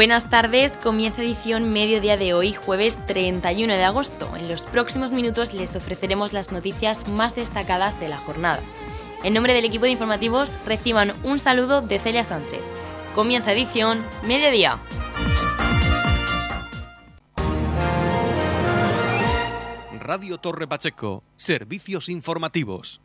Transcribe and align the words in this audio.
Buenas 0.00 0.30
tardes, 0.30 0.78
comienza 0.78 1.20
edición 1.20 1.68
mediodía 1.68 2.16
de 2.16 2.32
hoy, 2.32 2.54
jueves 2.54 2.96
31 3.04 3.74
de 3.74 3.84
agosto. 3.84 4.34
En 4.34 4.48
los 4.48 4.62
próximos 4.62 5.12
minutos 5.12 5.52
les 5.52 5.76
ofreceremos 5.76 6.32
las 6.32 6.52
noticias 6.52 7.06
más 7.06 7.34
destacadas 7.34 8.00
de 8.00 8.08
la 8.08 8.16
jornada. 8.16 8.62
En 9.24 9.34
nombre 9.34 9.52
del 9.52 9.66
equipo 9.66 9.84
de 9.84 9.90
informativos, 9.90 10.50
reciban 10.64 11.12
un 11.22 11.38
saludo 11.38 11.82
de 11.82 11.98
Celia 11.98 12.24
Sánchez. 12.24 12.62
Comienza 13.14 13.52
edición 13.52 13.98
mediodía. 14.26 14.78
Radio 19.98 20.38
Torre 20.38 20.66
Pacheco, 20.66 21.24
servicios 21.36 22.08
informativos. 22.08 23.02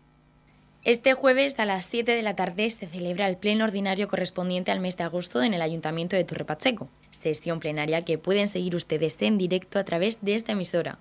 Este 0.85 1.15
jueves 1.15 1.57
a 1.57 1.65
las 1.65 1.87
7 1.87 2.11
de 2.11 2.21
la 2.21 2.35
tarde 2.35 2.69
se 2.69 2.85
celebra 2.85 3.27
el 3.27 3.37
pleno 3.37 3.63
ordinario 3.63 4.07
correspondiente 4.07 4.69
al 4.69 4.79
mes 4.79 4.95
de 4.95 5.03
agosto 5.03 5.41
en 5.41 5.55
el 5.55 5.63
Ayuntamiento 5.63 6.15
de 6.15 6.23
Torre 6.25 6.45
Pacheco, 6.45 6.89
sesión 7.09 7.59
plenaria 7.59 8.05
que 8.05 8.19
pueden 8.19 8.47
seguir 8.47 8.75
ustedes 8.75 9.19
en 9.23 9.39
directo 9.39 9.79
a 9.79 9.83
través 9.83 10.23
de 10.23 10.35
esta 10.35 10.51
emisora. 10.51 10.99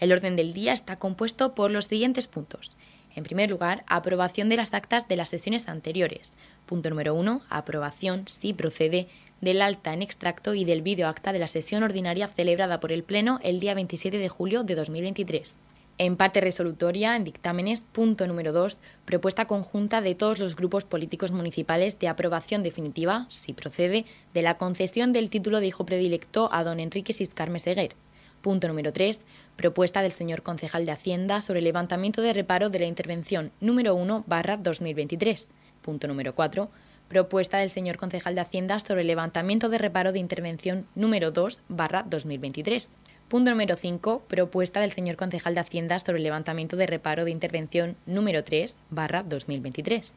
El 0.00 0.14
orden 0.14 0.36
del 0.36 0.54
día 0.54 0.72
está 0.72 0.96
compuesto 0.96 1.54
por 1.54 1.70
los 1.70 1.84
siguientes 1.84 2.28
puntos. 2.28 2.78
En 3.14 3.24
primer 3.24 3.50
lugar, 3.50 3.84
aprobación 3.88 4.48
de 4.48 4.56
las 4.56 4.72
actas 4.72 5.06
de 5.06 5.16
las 5.16 5.28
sesiones 5.28 5.68
anteriores. 5.68 6.32
Punto 6.64 6.88
número 6.88 7.14
1, 7.14 7.42
aprobación, 7.50 8.26
si 8.28 8.54
procede, 8.54 9.06
del 9.42 9.60
alta 9.60 9.92
en 9.92 10.00
extracto 10.00 10.54
y 10.54 10.64
del 10.64 10.80
vídeo 10.80 11.08
acta 11.08 11.34
de 11.34 11.40
la 11.40 11.46
sesión 11.46 11.82
ordinaria 11.82 12.28
celebrada 12.28 12.80
por 12.80 12.90
el 12.90 13.02
Pleno 13.02 13.38
el 13.42 13.60
día 13.60 13.74
27 13.74 14.16
de 14.16 14.30
julio 14.30 14.64
de 14.64 14.76
2023. 14.76 15.58
En 15.98 16.16
parte 16.16 16.42
resolutoria, 16.42 17.16
en 17.16 17.24
dictámenes, 17.24 17.80
punto 17.80 18.26
número 18.26 18.52
2, 18.52 18.76
propuesta 19.06 19.46
conjunta 19.46 20.02
de 20.02 20.14
todos 20.14 20.38
los 20.38 20.54
grupos 20.54 20.84
políticos 20.84 21.32
municipales 21.32 21.98
de 21.98 22.08
aprobación 22.08 22.62
definitiva, 22.62 23.24
si 23.30 23.54
procede, 23.54 24.04
de 24.34 24.42
la 24.42 24.58
concesión 24.58 25.14
del 25.14 25.30
título 25.30 25.58
de 25.58 25.68
hijo 25.68 25.86
predilecto 25.86 26.50
a 26.52 26.64
don 26.64 26.80
Enrique 26.80 27.14
Siscarme 27.14 27.60
Seguer. 27.60 27.96
Punto 28.42 28.68
número 28.68 28.92
3, 28.92 29.22
propuesta 29.56 30.02
del 30.02 30.12
señor 30.12 30.42
concejal 30.42 30.84
de 30.84 30.92
Hacienda 30.92 31.40
sobre 31.40 31.60
el 31.60 31.64
levantamiento 31.64 32.20
de 32.20 32.34
reparo 32.34 32.68
de 32.68 32.80
la 32.80 32.86
intervención 32.86 33.50
número 33.60 33.94
1 33.94 34.24
barra 34.26 34.58
2023. 34.58 35.48
Punto 35.80 36.08
número 36.08 36.34
4, 36.34 36.68
propuesta 37.08 37.56
del 37.56 37.70
señor 37.70 37.96
concejal 37.96 38.34
de 38.34 38.42
Hacienda 38.42 38.78
sobre 38.80 39.00
el 39.00 39.06
levantamiento 39.06 39.70
de 39.70 39.78
reparo 39.78 40.12
de 40.12 40.18
intervención 40.18 40.86
número 40.94 41.30
2 41.30 41.60
barra 41.68 42.04
2023. 42.06 42.92
Punto 43.28 43.50
número 43.50 43.74
5. 43.74 44.22
Propuesta 44.28 44.78
del 44.78 44.92
señor 44.92 45.16
concejal 45.16 45.56
de 45.56 45.60
Hacienda 45.60 45.98
sobre 45.98 46.18
el 46.18 46.22
levantamiento 46.22 46.76
de 46.76 46.86
reparo 46.86 47.24
de 47.24 47.32
intervención 47.32 47.96
número 48.06 48.44
3 48.44 48.78
barra 48.90 49.24
2023. 49.24 50.14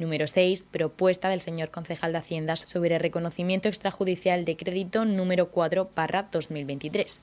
Número 0.00 0.26
6. 0.26 0.64
Propuesta 0.68 1.28
del 1.28 1.40
señor 1.40 1.70
concejal 1.70 2.10
de 2.10 2.18
Hacienda 2.18 2.56
sobre 2.56 2.96
el 2.96 3.00
reconocimiento 3.00 3.68
extrajudicial 3.68 4.44
de 4.44 4.56
crédito 4.56 5.04
número 5.04 5.50
4 5.50 5.90
barra 5.94 6.28
2023. 6.32 7.22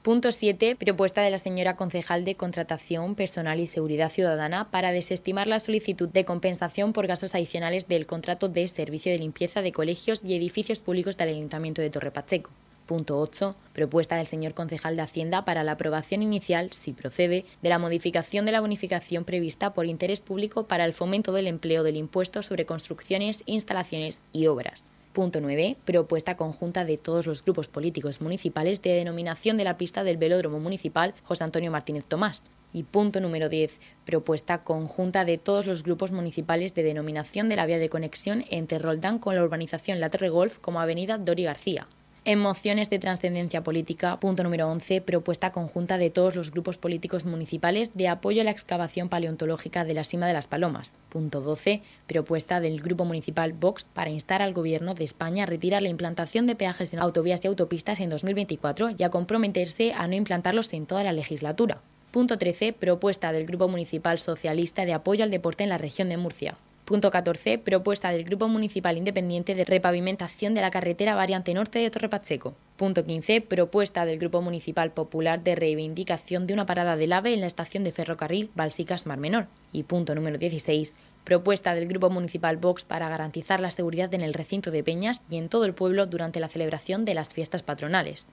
Punto 0.00 0.32
7. 0.32 0.76
Propuesta 0.76 1.20
de 1.20 1.30
la 1.30 1.36
señora 1.36 1.76
concejal 1.76 2.24
de 2.24 2.36
Contratación 2.36 3.16
Personal 3.16 3.60
y 3.60 3.66
Seguridad 3.66 4.10
Ciudadana 4.10 4.70
para 4.70 4.92
desestimar 4.92 5.46
la 5.46 5.60
solicitud 5.60 6.08
de 6.08 6.24
compensación 6.24 6.94
por 6.94 7.06
gastos 7.06 7.34
adicionales 7.34 7.86
del 7.86 8.06
contrato 8.06 8.48
de 8.48 8.66
servicio 8.68 9.12
de 9.12 9.18
limpieza 9.18 9.60
de 9.60 9.72
colegios 9.72 10.22
y 10.24 10.34
edificios 10.34 10.80
públicos 10.80 11.18
del 11.18 11.28
Ayuntamiento 11.28 11.82
de 11.82 11.90
Torre 11.90 12.12
Pacheco. 12.12 12.48
Punto 12.86 13.18
8. 13.18 13.56
Propuesta 13.72 14.16
del 14.16 14.26
señor 14.26 14.52
concejal 14.52 14.96
de 14.96 15.02
Hacienda 15.02 15.46
para 15.46 15.64
la 15.64 15.72
aprobación 15.72 16.22
inicial, 16.22 16.70
si 16.72 16.92
procede, 16.92 17.46
de 17.62 17.68
la 17.70 17.78
modificación 17.78 18.44
de 18.44 18.52
la 18.52 18.60
bonificación 18.60 19.24
prevista 19.24 19.72
por 19.72 19.86
interés 19.86 20.20
público 20.20 20.66
para 20.66 20.84
el 20.84 20.92
fomento 20.92 21.32
del 21.32 21.46
empleo 21.46 21.82
del 21.82 21.96
impuesto 21.96 22.42
sobre 22.42 22.66
construcciones, 22.66 23.42
instalaciones 23.46 24.20
y 24.32 24.48
obras. 24.48 24.90
Punto 25.14 25.40
9. 25.40 25.76
Propuesta 25.84 26.36
conjunta 26.36 26.84
de 26.84 26.98
todos 26.98 27.26
los 27.26 27.42
grupos 27.42 27.68
políticos 27.68 28.20
municipales 28.20 28.82
de 28.82 28.94
denominación 28.94 29.56
de 29.56 29.64
la 29.64 29.78
pista 29.78 30.04
del 30.04 30.18
velódromo 30.18 30.60
municipal 30.60 31.14
José 31.22 31.44
Antonio 31.44 31.70
Martínez 31.70 32.04
Tomás. 32.04 32.50
Y 32.72 32.82
punto 32.82 33.20
número 33.20 33.48
10. 33.48 33.78
Propuesta 34.04 34.64
conjunta 34.64 35.24
de 35.24 35.38
todos 35.38 35.66
los 35.66 35.84
grupos 35.84 36.10
municipales 36.10 36.74
de 36.74 36.82
denominación 36.82 37.48
de 37.48 37.56
la 37.56 37.64
vía 37.64 37.78
de 37.78 37.88
conexión 37.88 38.44
entre 38.50 38.80
Roldán 38.80 39.20
con 39.20 39.36
la 39.36 39.44
urbanización 39.44 40.00
La 40.00 40.10
Torre 40.10 40.28
Golf 40.28 40.58
como 40.58 40.80
Avenida 40.80 41.16
Dori 41.16 41.44
García. 41.44 41.86
En 42.26 42.38
mociones 42.38 42.88
de 42.88 42.98
trascendencia 42.98 43.62
política, 43.62 44.18
punto 44.18 44.42
número 44.44 44.66
11, 44.70 45.02
propuesta 45.02 45.52
conjunta 45.52 45.98
de 45.98 46.08
todos 46.08 46.34
los 46.34 46.52
grupos 46.52 46.78
políticos 46.78 47.26
municipales 47.26 47.90
de 47.92 48.08
apoyo 48.08 48.40
a 48.40 48.44
la 48.44 48.50
excavación 48.50 49.10
paleontológica 49.10 49.84
de 49.84 49.92
la 49.92 50.04
Sima 50.04 50.26
de 50.26 50.32
las 50.32 50.46
Palomas. 50.46 50.94
Punto 51.10 51.42
12, 51.42 51.82
propuesta 52.06 52.60
del 52.60 52.80
Grupo 52.80 53.04
Municipal 53.04 53.52
Vox 53.52 53.84
para 53.92 54.08
instar 54.08 54.40
al 54.40 54.54
Gobierno 54.54 54.94
de 54.94 55.04
España 55.04 55.42
a 55.42 55.46
retirar 55.46 55.82
la 55.82 55.90
implantación 55.90 56.46
de 56.46 56.56
peajes 56.56 56.94
en 56.94 57.00
autovías 57.00 57.44
y 57.44 57.48
autopistas 57.48 58.00
en 58.00 58.08
2024 58.08 58.92
y 58.96 59.02
a 59.02 59.10
comprometerse 59.10 59.92
a 59.92 60.08
no 60.08 60.14
implantarlos 60.14 60.72
en 60.72 60.86
toda 60.86 61.04
la 61.04 61.12
legislatura. 61.12 61.82
Punto 62.10 62.38
13, 62.38 62.72
propuesta 62.72 63.32
del 63.32 63.44
Grupo 63.44 63.68
Municipal 63.68 64.18
Socialista 64.18 64.86
de 64.86 64.94
apoyo 64.94 65.24
al 65.24 65.30
deporte 65.30 65.64
en 65.64 65.68
la 65.68 65.76
región 65.76 66.08
de 66.08 66.16
Murcia. 66.16 66.56
Punto 66.84 67.10
14. 67.10 67.56
Propuesta 67.56 68.10
del 68.10 68.24
Grupo 68.24 68.46
Municipal 68.46 68.98
Independiente 68.98 69.54
de 69.54 69.64
repavimentación 69.64 70.52
de 70.52 70.60
la 70.60 70.70
carretera 70.70 71.14
variante 71.14 71.54
norte 71.54 71.78
de 71.78 71.90
Torre 71.90 72.10
Pacheco. 72.10 72.52
Punto 72.76 73.06
15. 73.06 73.40
Propuesta 73.40 74.04
del 74.04 74.18
Grupo 74.18 74.42
Municipal 74.42 74.92
Popular 74.92 75.42
de 75.42 75.54
reivindicación 75.54 76.46
de 76.46 76.52
una 76.52 76.66
parada 76.66 76.98
del 76.98 77.14
AVE 77.14 77.32
en 77.32 77.40
la 77.40 77.46
estación 77.46 77.84
de 77.84 77.92
ferrocarril 77.92 78.50
Balsicas 78.54 79.06
Mar 79.06 79.16
Menor. 79.16 79.46
Y 79.72 79.84
punto 79.84 80.14
número 80.14 80.36
16. 80.36 80.92
Propuesta 81.24 81.74
del 81.74 81.88
Grupo 81.88 82.10
Municipal 82.10 82.58
Vox 82.58 82.84
para 82.84 83.08
garantizar 83.08 83.60
la 83.60 83.70
seguridad 83.70 84.12
en 84.12 84.20
el 84.20 84.34
recinto 84.34 84.70
de 84.70 84.84
Peñas 84.84 85.22
y 85.30 85.38
en 85.38 85.48
todo 85.48 85.64
el 85.64 85.72
pueblo 85.72 86.04
durante 86.04 86.38
la 86.38 86.48
celebración 86.48 87.06
de 87.06 87.14
las 87.14 87.32
fiestas 87.32 87.62
patronales 87.62 88.28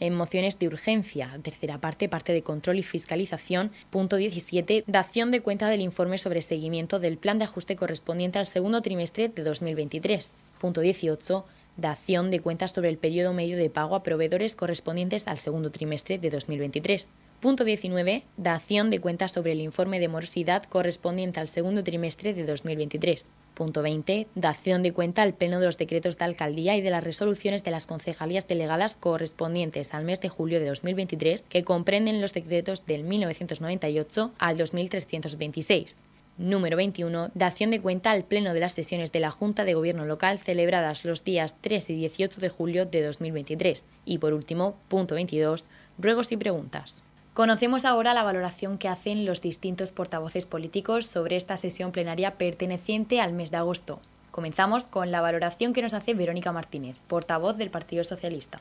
mociones 0.00 0.58
de 0.58 0.66
urgencia. 0.66 1.38
Tercera 1.42 1.78
parte, 1.78 2.08
parte 2.08 2.32
de 2.32 2.42
control 2.42 2.78
y 2.78 2.82
fiscalización. 2.82 3.70
Punto 3.90 4.16
17, 4.16 4.84
dación 4.86 5.30
de 5.30 5.40
cuenta 5.40 5.68
del 5.68 5.80
informe 5.80 6.18
sobre 6.18 6.42
seguimiento 6.42 7.00
del 7.00 7.16
plan 7.16 7.38
de 7.38 7.44
ajuste 7.44 7.76
correspondiente 7.76 8.38
al 8.38 8.46
segundo 8.46 8.82
trimestre 8.82 9.28
de 9.28 9.42
2023. 9.42 10.36
Punto 10.60 10.80
18, 10.80 11.44
dación 11.76 12.30
de 12.30 12.40
cuentas 12.40 12.72
sobre 12.72 12.88
el 12.88 12.98
periodo 12.98 13.32
medio 13.32 13.56
de 13.56 13.70
pago 13.70 13.96
a 13.96 14.02
proveedores 14.02 14.54
correspondientes 14.54 15.26
al 15.26 15.38
segundo 15.38 15.70
trimestre 15.70 16.18
de 16.18 16.30
2023. 16.30 17.10
Punto 17.40 17.64
19. 17.64 18.22
Dación 18.36 18.90
de 18.90 19.00
cuentas 19.00 19.32
sobre 19.32 19.52
el 19.52 19.60
informe 19.60 20.00
de 20.00 20.08
morosidad 20.08 20.62
correspondiente 20.62 21.40
al 21.40 21.48
segundo 21.48 21.84
trimestre 21.84 22.32
de 22.32 22.46
2023. 22.46 23.30
Punto 23.54 23.82
20. 23.82 24.28
Dación 24.34 24.82
de 24.82 24.92
cuenta 24.92 25.22
al 25.22 25.34
pleno 25.34 25.60
de 25.60 25.66
los 25.66 25.76
decretos 25.76 26.16
de 26.16 26.24
alcaldía 26.24 26.76
y 26.76 26.80
de 26.80 26.90
las 26.90 27.04
resoluciones 27.04 27.62
de 27.62 27.70
las 27.70 27.86
concejalías 27.86 28.48
delegadas 28.48 28.96
correspondientes 28.96 29.92
al 29.92 30.04
mes 30.04 30.20
de 30.20 30.28
julio 30.28 30.58
de 30.58 30.66
2023 30.66 31.42
que 31.42 31.64
comprenden 31.64 32.20
los 32.20 32.32
decretos 32.32 32.86
del 32.86 33.04
1998 33.04 34.32
al 34.38 34.56
2326. 34.56 35.98
Número 36.36 36.76
21. 36.76 37.30
Dación 37.34 37.70
de 37.70 37.80
cuenta 37.80 38.10
al 38.10 38.24
Pleno 38.24 38.54
de 38.54 38.60
las 38.60 38.72
sesiones 38.72 39.12
de 39.12 39.20
la 39.20 39.30
Junta 39.30 39.64
de 39.64 39.74
Gobierno 39.74 40.04
Local 40.04 40.40
celebradas 40.40 41.04
los 41.04 41.22
días 41.22 41.54
3 41.60 41.90
y 41.90 41.94
18 41.94 42.40
de 42.40 42.48
julio 42.48 42.86
de 42.86 43.04
2023. 43.04 43.86
Y 44.04 44.18
por 44.18 44.32
último, 44.32 44.74
punto 44.88 45.14
22. 45.14 45.64
Ruegos 45.96 46.32
y 46.32 46.36
preguntas. 46.36 47.04
Conocemos 47.34 47.84
ahora 47.84 48.14
la 48.14 48.24
valoración 48.24 48.78
que 48.78 48.88
hacen 48.88 49.24
los 49.24 49.42
distintos 49.42 49.92
portavoces 49.92 50.46
políticos 50.46 51.06
sobre 51.06 51.36
esta 51.36 51.56
sesión 51.56 51.92
plenaria 51.92 52.36
perteneciente 52.36 53.20
al 53.20 53.32
mes 53.32 53.52
de 53.52 53.58
agosto. 53.58 54.00
Comenzamos 54.32 54.86
con 54.86 55.12
la 55.12 55.20
valoración 55.20 55.72
que 55.72 55.82
nos 55.82 55.94
hace 55.94 56.14
Verónica 56.14 56.50
Martínez, 56.50 56.96
portavoz 57.06 57.56
del 57.56 57.70
Partido 57.70 58.02
Socialista 58.02 58.60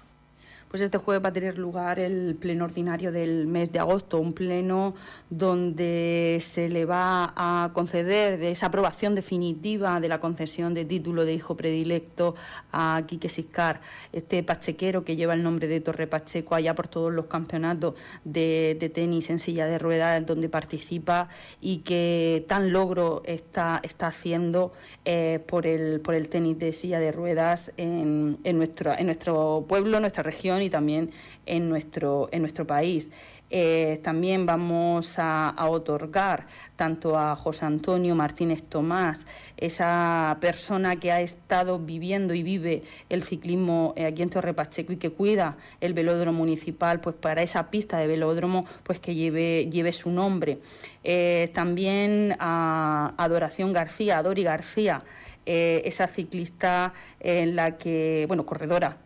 pues 0.73 0.81
este 0.81 0.97
jueves 0.97 1.23
va 1.23 1.29
a 1.29 1.33
tener 1.33 1.59
lugar 1.59 1.99
el 1.99 2.33
pleno 2.33 2.65
ordinario 2.65 3.11
del 3.11 3.45
mes 3.45 3.71
de 3.71 3.77
agosto, 3.77 4.17
un 4.17 4.33
pleno 4.33 4.95
donde 5.29 6.39
se 6.41 6.67
le 6.67 6.85
va 6.85 7.31
a 7.35 7.69
conceder 7.75 8.41
esa 8.41 8.65
aprobación 8.65 9.13
definitiva 9.13 9.99
de 9.99 10.07
la 10.07 10.19
concesión 10.19 10.73
de 10.73 10.83
título 10.83 11.25
de 11.25 11.35
hijo 11.35 11.55
predilecto 11.55 12.33
a 12.71 13.03
Quique 13.05 13.29
Siscar, 13.29 13.81
este 14.13 14.41
pachequero 14.41 15.05
que 15.05 15.15
lleva 15.15 15.35
el 15.35 15.43
nombre 15.43 15.67
de 15.67 15.79
Torre 15.79 16.07
Pacheco 16.07 16.55
allá 16.55 16.73
por 16.73 16.87
todos 16.87 17.13
los 17.13 17.27
campeonatos 17.27 17.93
de, 18.23 18.91
tenis 18.95 19.29
en 19.29 19.37
silla 19.37 19.67
de 19.67 19.77
ruedas 19.77 20.25
donde 20.25 20.49
participa 20.49 21.29
y 21.61 21.81
que 21.81 22.45
tan 22.47 22.73
logro 22.73 23.21
está, 23.25 23.79
haciendo 23.99 24.73
eh, 25.05 25.39
por, 25.45 25.67
el, 25.67 26.01
por 26.01 26.15
el 26.15 26.29
tenis 26.29 26.57
de 26.57 26.73
silla 26.73 26.99
de 26.99 27.11
ruedas 27.11 27.71
en, 27.77 28.39
en, 28.43 28.57
nuestro, 28.57 28.97
en 28.97 29.05
nuestro 29.05 29.65
pueblo, 29.67 29.99
nuestra 29.99 30.23
región 30.23 30.62
y 30.63 30.69
también 30.69 31.11
en 31.45 31.69
nuestro, 31.69 32.29
en 32.31 32.41
nuestro 32.41 32.65
país. 32.65 33.09
Eh, 33.55 33.99
también 34.01 34.47
vamos 34.47 35.13
a, 35.19 35.53
otorgar 35.69 36.47
tanto 36.75 37.19
a 37.19 37.35
José 37.35 37.65
Antonio 37.65 38.15
Martínez 38.15 38.63
Tomás, 38.63 39.27
esa 39.57 40.35
persona 40.41 40.95
que 40.95 41.11
ha 41.11 41.21
estado 41.21 41.77
viviendo 41.77 42.33
y 42.33 42.41
vive 42.41 42.81
el 43.09 43.21
ciclismo 43.21 43.93
eh, 43.95 44.07
aquí 44.07 44.23
en 44.23 44.31
Torre 44.31 44.55
Pacheco 44.55 44.91
y 44.91 44.97
que 44.97 45.11
cuida 45.11 45.55
el 45.81 45.93
velódromo 45.93 46.39
municipal, 46.39 46.99
pues 46.99 47.15
para 47.15 47.43
esa 47.43 47.69
pista 47.69 47.99
de 47.99 48.07
velódromo, 48.07 48.65
pues 48.81 48.99
que 48.99 49.13
lleve, 49.13 49.69
lleve 49.69 49.93
su 49.93 50.09
nombre. 50.09 50.57
Eh, 51.03 51.51
también 51.53 52.35
a 52.39 53.13
Adoración 53.17 53.71
García, 53.71 54.17
a 54.17 54.23
Dori 54.23 54.41
García, 54.41 55.03
esa 55.45 56.07
ciclista 56.07 56.93
en 57.19 57.55
la 57.55 57.77
que, 57.77 58.25
bueno, 58.27 58.45
corredora 58.47 59.02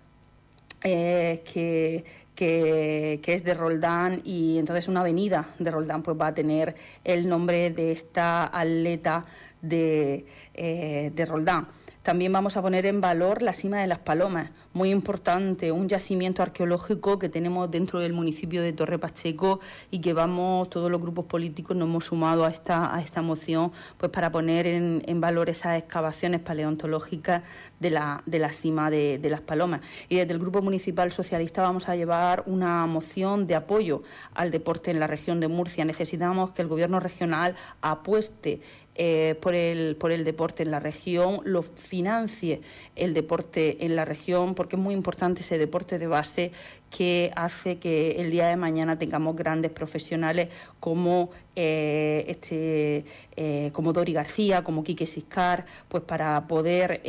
que, 0.82 2.04
que, 2.36 3.20
es 3.26 3.44
de 3.44 3.54
Roldán 3.54 4.22
y 4.24 4.58
entonces 4.58 4.88
una 4.88 5.02
avenida 5.02 5.48
de 5.60 5.72
Roldán 5.72 6.04
pues 6.04 6.18
va 6.20 6.28
a 6.28 6.34
tener 6.34 6.76
el 7.04 7.28
nombre 7.28 7.72
de 7.72 7.92
esta 7.92 8.46
atleta 8.46 9.26
de, 9.62 10.26
de 10.54 11.26
Roldán. 11.26 11.68
También 12.04 12.32
vamos 12.32 12.56
a 12.56 12.62
poner 12.62 12.86
en 12.86 13.02
valor 13.02 13.42
la 13.42 13.52
cima 13.52 13.82
de 13.82 13.88
las 13.88 14.00
palomas, 14.00 14.52
muy 14.78 14.92
importante, 14.92 15.72
un 15.72 15.90
yacimiento 15.90 16.44
arqueológico 16.44 17.18
que 17.18 17.30
tenemos 17.30 17.70
dentro 17.72 18.00
del 18.00 18.14
municipio 18.14 18.62
de 18.62 18.74
Torre 18.74 19.00
Pacheco 19.00 19.60
y 19.90 20.00
que 20.00 20.14
vamos, 20.14 20.70
todos 20.70 20.92
los 20.92 21.02
grupos 21.02 21.26
políticos 21.26 21.76
nos 21.76 21.90
hemos 21.90 22.06
sumado 22.06 22.46
a 22.46 22.50
esta, 22.50 22.96
a 22.96 23.02
esta 23.02 23.24
moción 23.24 23.72
pues 23.98 24.12
para 24.12 24.32
poner 24.32 24.68
en, 24.68 25.20
valor 25.20 25.50
esas 25.50 25.80
excavaciones 25.80 26.42
paleontológicas 26.42 27.42
de 27.80 27.90
la, 27.90 28.22
de 28.28 28.38
la 28.38 28.52
cima 28.52 28.92
de, 28.92 29.18
de, 29.18 29.30
las 29.32 29.42
palomas. 29.42 29.82
Y 30.10 30.18
desde 30.18 30.34
el 30.34 30.40
Grupo 30.40 30.62
Municipal 30.62 31.12
Socialista 31.12 31.64
vamos 31.64 31.90
a 31.90 31.96
llevar 31.96 32.44
una 32.46 32.86
moción 32.86 33.48
de 33.48 33.56
apoyo 33.56 34.04
al 34.36 34.52
deporte 34.52 34.92
en 34.92 35.00
la 35.00 35.08
región 35.08 35.40
de 35.40 35.48
Murcia. 35.48 35.86
Necesitamos 35.86 36.52
que 36.52 36.62
el 36.62 36.68
Gobierno 36.68 37.00
regional 37.00 37.56
apueste 37.82 38.62
eh, 39.00 39.36
por, 39.42 39.54
el, 39.54 39.96
por 39.96 40.12
el 40.12 40.24
deporte 40.24 40.64
en 40.64 40.72
la 40.72 40.80
región, 40.80 41.42
lo 41.44 41.62
financie 41.62 42.62
el 42.96 43.14
deporte 43.14 43.86
en 43.86 43.96
la 43.96 44.06
región, 44.06 44.56
es 44.76 44.82
muy 44.82 44.94
importante 44.94 45.42
ese 45.42 45.58
deporte 45.58 45.98
de 45.98 46.08
base 46.08 46.52
que 46.90 47.32
hace 47.36 47.78
que 47.78 48.12
el 48.22 48.32
día 48.32 48.48
de 48.48 48.56
mañana 48.56 48.98
tengamos 48.98 49.36
grandes 49.36 49.72
profesionales 49.72 50.50
como 50.80 51.32
eh, 51.56 52.26
este 52.28 53.06
eh, 53.36 53.72
como 53.74 53.94
Dori 53.94 54.14
García, 54.14 54.64
como 54.64 54.84
Quique 54.84 55.08
Siscar, 55.08 55.66
pues 55.88 56.04
para 56.04 56.48
poder 56.48 57.02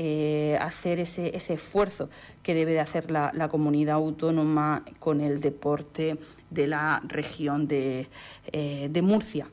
hacer 0.61 1.01
ese, 1.01 1.37
ese 1.37 1.55
esfuerzo 1.55 2.11
que 2.43 2.55
debe 2.55 2.73
de 2.73 2.81
hacer 2.81 3.11
la, 3.11 3.31
la 3.35 3.49
comunidad 3.49 3.97
autónoma 3.97 4.85
con 4.99 5.21
el 5.21 5.41
deporte 5.41 6.19
de 6.51 6.67
la 6.67 7.03
región 7.07 7.67
de, 7.67 8.09
de 8.53 9.03
Murcia. 9.03 9.49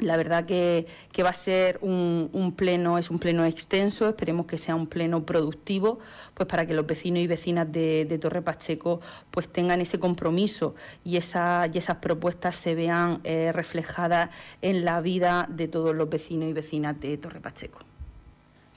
La 0.00 0.16
verdad 0.16 0.44
que, 0.44 0.86
va 1.24 1.30
a 1.30 1.32
ser 1.32 1.78
un, 1.82 2.54
pleno, 2.56 2.98
es 2.98 3.10
un 3.10 3.18
pleno 3.18 3.44
extenso, 3.44 4.08
esperemos 4.08 4.46
que 4.46 4.56
sea 4.56 4.76
un 4.76 4.86
pleno 4.86 5.26
productivo, 5.26 5.98
pues 6.34 6.48
para 6.48 6.66
que 6.66 6.74
los 6.74 6.86
vecinos 6.86 7.20
y 7.20 7.26
vecinas 7.26 7.70
de, 7.72 8.18
Torre 8.20 8.40
Pacheco 8.40 9.00
pues 9.32 9.48
tengan 9.48 9.80
ese 9.80 9.98
compromiso 9.98 10.76
y, 11.04 11.16
esa, 11.16 11.68
y 11.72 11.78
esas 11.78 11.96
propuestas 11.96 12.54
se 12.54 12.76
vean 12.76 13.20
eh, 13.24 13.50
reflejadas 13.52 14.30
en 14.62 14.84
la 14.84 15.00
vida 15.00 15.46
de 15.50 15.66
todos 15.66 15.96
los 15.96 16.08
vecinos 16.08 16.48
y 16.48 16.52
vecinas 16.52 17.00
de 17.00 17.18
Torre 17.18 17.40
Pacheco. 17.40 17.80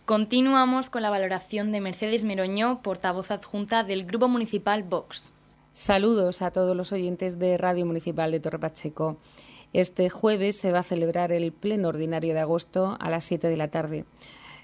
Continuamos 0.06 0.90
con 0.90 1.04
la 1.04 1.12
valoración 1.12 1.72
de 1.72 1.82
Mercedes 1.82 2.24
Meroño, 2.24 2.82
portavoz 2.82 3.30
adjunta 3.30 3.84
del 3.84 4.06
Grupo 4.06 4.28
Municipal 4.28 4.82
Vox. 4.82 5.32
Saludos 5.74 6.42
a 6.42 6.52
todos 6.52 6.76
los 6.76 6.92
oyentes 6.92 7.40
de 7.40 7.58
Radio 7.58 7.86
Municipal 7.86 8.32
de 8.32 8.40
Torre 8.40 8.60
Pacheco. 8.60 9.18
Este 9.74 10.10
jueves 10.10 10.58
se 10.58 10.72
va 10.74 10.80
a 10.80 10.84
celebrar 10.84 11.32
el 11.32 11.54
pleno 11.54 11.88
ordinario 11.88 12.34
de 12.34 12.42
agosto 12.42 12.98
a 13.00 13.10
las 13.10 13.24
7 13.24 13.48
de 13.48 13.56
la 13.56 13.70
tarde. 13.70 14.06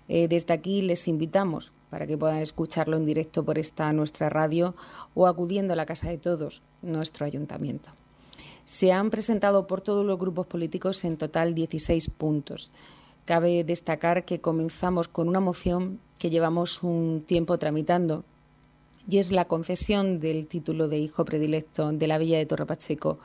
Eh, 0.09 0.27
desde 0.27 0.53
aquí 0.53 0.81
les 0.81 1.07
invitamos 1.07 1.71
para 1.89 2.07
que 2.07 2.17
puedan 2.17 2.39
escucharlo 2.39 2.97
en 2.97 3.05
directo 3.05 3.43
por 3.45 3.57
esta 3.57 3.91
nuestra 3.93 4.29
radio 4.29 4.75
o 5.13 5.27
acudiendo 5.27 5.73
a 5.73 5.75
la 5.77 5.85
Casa 5.85 6.09
de 6.09 6.17
Todos, 6.17 6.61
nuestro 6.81 7.25
ayuntamiento. 7.25 7.89
Se 8.65 8.91
han 8.91 9.09
presentado 9.09 9.65
por 9.65 9.79
todos 9.79 10.05
los 10.05 10.19
grupos 10.19 10.45
políticos 10.45 11.05
en 11.05 11.15
total 11.15 11.55
16 11.55 12.09
puntos. 12.09 12.69
Cabe 13.23 13.63
destacar 13.63 14.25
que 14.25 14.41
comenzamos 14.41 15.07
con 15.07 15.29
una 15.29 15.39
moción 15.39 15.99
que 16.19 16.29
llevamos 16.29 16.83
un 16.83 17.23
tiempo 17.25 17.57
tramitando 17.57 18.25
y 19.09 19.19
es 19.19 19.31
la 19.31 19.45
concesión 19.45 20.19
del 20.19 20.47
título 20.47 20.89
de 20.89 20.97
hijo 20.97 21.23
predilecto 21.23 21.93
de 21.93 22.07
la 22.07 22.17
Villa 22.17 22.37
de 22.37 22.45
Torre 22.45 22.65
Pacheco 22.65 23.19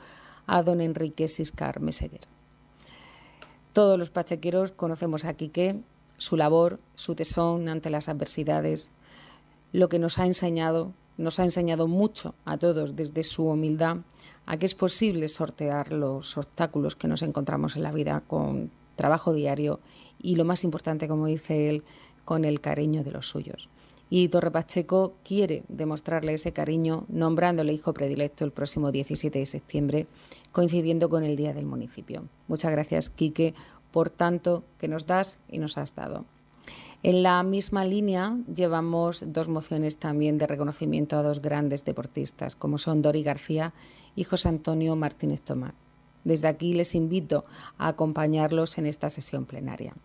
a 0.47 0.63
don 0.63 0.81
Enrique 0.81 1.27
Siscar 1.27 1.79
Meseguer. 1.79 2.21
Todos 3.73 3.97
los 3.97 4.09
pachequeros 4.09 4.71
conocemos 4.71 5.25
a 5.25 5.33
Quique, 5.33 5.79
su 6.17 6.37
labor, 6.37 6.79
su 6.95 7.15
tesón 7.15 7.69
ante 7.69 7.89
las 7.89 8.07
adversidades, 8.07 8.91
lo 9.71 9.89
que 9.89 9.99
nos 9.99 10.19
ha 10.19 10.25
enseñado, 10.25 10.93
nos 11.17 11.39
ha 11.39 11.43
enseñado 11.43 11.87
mucho 11.87 12.35
a 12.45 12.57
todos 12.57 12.95
desde 12.95 13.23
su 13.23 13.45
humildad 13.45 13.97
a 14.45 14.57
que 14.57 14.65
es 14.65 14.75
posible 14.75 15.27
sortear 15.29 15.91
los 15.91 16.37
obstáculos 16.37 16.95
que 16.95 17.07
nos 17.07 17.21
encontramos 17.21 17.75
en 17.75 17.83
la 17.83 17.91
vida 17.91 18.21
con 18.27 18.71
trabajo 18.95 19.33
diario 19.33 19.79
y 20.21 20.35
lo 20.35 20.45
más 20.45 20.63
importante, 20.63 21.07
como 21.07 21.25
dice 21.25 21.69
él, 21.69 21.83
con 22.25 22.45
el 22.45 22.61
cariño 22.61 23.03
de 23.03 23.11
los 23.11 23.27
suyos 23.27 23.67
y 24.15 24.27
Torre 24.27 24.51
Pacheco 24.51 25.15
quiere 25.23 25.63
demostrarle 25.69 26.35
ese 26.35 26.53
cariño 26.53 27.05
nombrándole 27.09 27.73
hijo 27.73 27.95
predilecto 27.95 28.45
el 28.45 28.51
próximo 28.51 28.91
17 28.91 29.39
de 29.39 29.45
septiembre, 29.47 30.05
coincidiendo 30.51 31.09
con 31.09 31.23
el 31.23 31.35
Día 31.35 31.51
del 31.51 31.65
Municipio. 31.65 32.27
Muchas 32.47 32.71
gracias, 32.71 33.09
Quique, 33.09 33.55
por 33.89 34.11
tanto 34.11 34.63
que 34.77 34.87
nos 34.87 35.07
das 35.07 35.39
y 35.49 35.57
nos 35.57 35.79
has 35.79 35.95
dado. 35.95 36.25
En 37.01 37.23
la 37.23 37.41
misma 37.41 37.85
línea 37.85 38.37
llevamos 38.55 39.23
dos 39.25 39.49
mociones 39.49 39.97
también 39.97 40.37
de 40.37 40.45
reconocimiento 40.45 41.17
a 41.17 41.23
dos 41.23 41.41
grandes 41.41 41.83
deportistas, 41.83 42.55
como 42.55 42.77
son 42.77 43.01
Dori 43.01 43.23
García 43.23 43.73
y 44.15 44.25
José 44.25 44.47
Antonio 44.47 44.95
Martínez 44.95 45.41
Tomás. 45.41 45.73
Desde 46.23 46.49
aquí 46.49 46.75
les 46.75 46.93
invito 46.93 47.45
a 47.79 47.87
acompañarlos 47.87 48.77
en 48.77 48.85
esta 48.85 49.09
sesión 49.09 49.47
plenaria. 49.47 49.95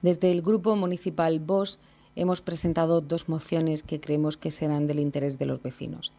Desde 0.00 0.32
el 0.32 0.40
Grupo 0.40 0.76
Municipal 0.76 1.40
BOS 1.40 1.78
hemos 2.16 2.40
presentado 2.40 3.00
dos 3.00 3.28
mociones 3.28 3.82
que 3.82 4.00
creemos 4.00 4.36
que 4.36 4.50
serán 4.50 4.86
del 4.86 4.98
interés 4.98 5.38
de 5.38 5.46
los 5.46 5.62
vecinos. 5.62 6.12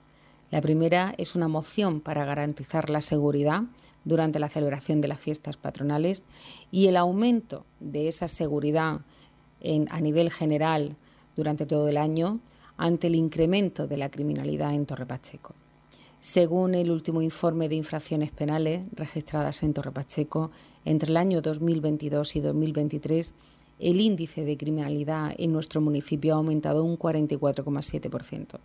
La 0.52 0.62
primera 0.62 1.14
es 1.18 1.36
una 1.36 1.50
moción 1.50 2.00
para 2.00 2.24
garantizar 2.24 2.90
la 2.90 3.02
seguridad 3.02 3.64
durante 4.06 4.40
la 4.40 4.48
celebración 4.48 5.02
de 5.02 5.10
las 5.10 5.20
fiestas 5.20 5.58
patronales 5.58 6.24
y 6.72 6.88
el 6.88 6.96
aumento 6.96 7.66
de 7.82 8.08
esa 8.08 8.30
seguridad 8.30 9.02
a 9.90 10.00
nivel 10.00 10.32
general 10.32 10.96
durante 11.36 11.66
todo 11.66 11.90
el 11.90 11.98
año 11.98 12.40
ante 12.78 13.08
el 13.08 13.16
incremento 13.16 13.88
de 13.88 13.98
la 13.98 14.10
criminalidad 14.10 14.74
en 14.74 14.86
Torre 14.86 15.06
Pacheco. 15.06 15.56
Según 16.20 16.76
el 16.76 16.92
último 16.92 17.22
informe 17.22 17.68
de 17.70 17.76
infracciones 17.76 18.32
penales 18.32 18.86
registradas 18.94 19.62
en 19.64 19.74
Torre 19.74 19.92
Pacheco, 19.92 20.52
entre 20.86 21.10
el 21.10 21.18
año 21.18 21.42
2022 21.42 22.36
y 22.36 22.40
2023 22.40 23.34
el 23.80 24.02
índice 24.02 24.44
de 24.44 24.58
criminalidad 24.58 25.34
en 25.38 25.52
nuestro 25.54 25.82
municipio 25.82 26.34
ha 26.34 26.38
aumentado 26.38 26.84
un 26.84 26.98
44,7%. 26.98 28.60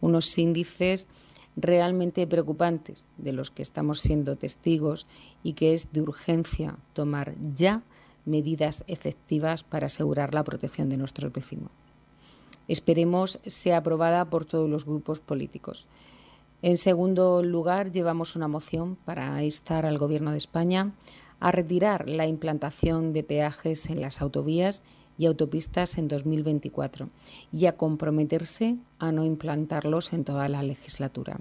Unos 0.00 0.38
índices 0.38 1.08
realmente 1.56 2.26
preocupantes 2.26 3.06
de 3.18 3.32
los 3.32 3.50
que 3.50 3.62
estamos 3.62 4.00
siendo 4.00 4.36
testigos 4.36 5.06
y 5.42 5.52
que 5.54 5.74
es 5.74 5.92
de 5.92 6.02
urgencia 6.02 6.76
tomar 6.92 7.34
ya 7.54 7.82
medidas 8.24 8.84
efectivas 8.86 9.62
para 9.64 9.86
asegurar 9.86 10.32
la 10.34 10.44
protección 10.44 10.88
de 10.88 10.96
nuestros 10.96 11.32
vecinos. 11.32 11.70
Esperemos 12.68 13.38
sea 13.44 13.78
aprobada 13.78 14.24
por 14.26 14.44
todos 14.44 14.70
los 14.70 14.86
grupos 14.86 15.20
políticos. 15.20 15.86
En 16.62 16.76
segundo 16.76 17.42
lugar, 17.42 17.90
llevamos 17.90 18.36
una 18.36 18.46
moción 18.46 18.96
para 19.04 19.42
instar 19.42 19.84
al 19.84 19.98
Gobierno 19.98 20.30
de 20.30 20.38
España 20.38 20.92
a 21.42 21.50
retirar 21.50 22.08
la 22.08 22.28
implantación 22.28 23.12
de 23.12 23.24
peajes 23.24 23.90
en 23.90 24.00
las 24.00 24.22
autovías 24.22 24.84
y 25.18 25.26
autopistas 25.26 25.98
en 25.98 26.06
2024 26.06 27.08
y 27.50 27.66
a 27.66 27.76
comprometerse 27.76 28.76
a 29.00 29.10
no 29.10 29.24
implantarlos 29.24 30.12
en 30.12 30.22
toda 30.22 30.48
la 30.48 30.62
legislatura. 30.62 31.40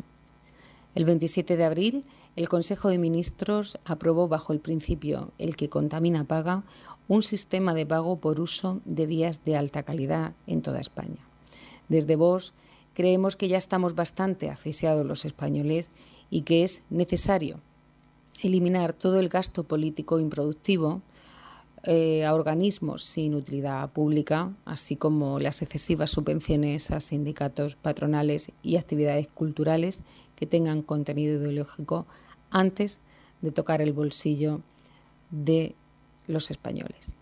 El 0.95 1.05
27 1.05 1.55
de 1.55 1.63
abril, 1.63 2.03
el 2.35 2.49
Consejo 2.49 2.89
de 2.89 2.97
Ministros 2.97 3.77
aprobó 3.85 4.27
bajo 4.27 4.53
el 4.53 4.59
principio 4.59 5.33
el 5.37 5.55
que 5.55 5.69
contamina 5.69 6.23
paga 6.23 6.63
un 7.07 7.21
sistema 7.21 7.75
de 7.75 7.85
pago 7.85 8.17
por 8.17 8.39
uso 8.39 8.81
de 8.85 9.05
vías 9.05 9.45
de 9.45 9.55
alta 9.55 9.83
calidad 9.83 10.33
en 10.47 10.63
toda 10.63 10.81
España. 10.81 11.27
Desde 11.89 12.15
vos 12.15 12.55
creemos 12.95 13.35
que 13.35 13.49
ya 13.49 13.59
estamos 13.59 13.93
bastante 13.93 14.49
asfixiados 14.49 15.05
los 15.05 15.25
españoles 15.25 15.91
y 16.31 16.41
que 16.41 16.63
es 16.63 16.81
necesario 16.89 17.59
eliminar 18.47 18.93
todo 18.93 19.19
el 19.19 19.29
gasto 19.29 19.63
político 19.63 20.19
improductivo 20.19 21.01
eh, 21.83 22.25
a 22.25 22.35
organismos 22.35 23.03
sin 23.03 23.33
utilidad 23.33 23.89
pública, 23.89 24.53
así 24.65 24.95
como 24.95 25.39
las 25.39 25.63
excesivas 25.63 26.11
subvenciones 26.11 26.91
a 26.91 26.99
sindicatos 26.99 27.75
patronales 27.75 28.51
y 28.61 28.77
actividades 28.77 29.27
culturales 29.27 30.03
que 30.35 30.45
tengan 30.45 30.83
contenido 30.83 31.39
ideológico 31.41 32.05
antes 32.51 32.99
de 33.41 33.51
tocar 33.51 33.81
el 33.81 33.93
bolsillo 33.93 34.61
de 35.31 35.73
los 36.27 36.51
españoles. 36.51 37.15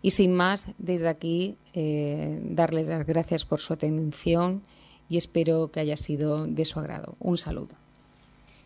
Y 0.00 0.12
sin 0.12 0.32
más, 0.32 0.66
desde 0.78 1.08
aquí, 1.08 1.56
eh, 1.74 2.40
darles 2.44 2.86
las 2.86 3.04
gracias 3.04 3.44
por 3.44 3.58
su 3.58 3.72
atención 3.72 4.62
y 5.08 5.16
espero 5.16 5.72
que 5.72 5.80
haya 5.80 5.96
sido 5.96 6.46
de 6.46 6.64
su 6.64 6.78
agrado. 6.78 7.16
Un 7.18 7.36
saludo. 7.36 7.87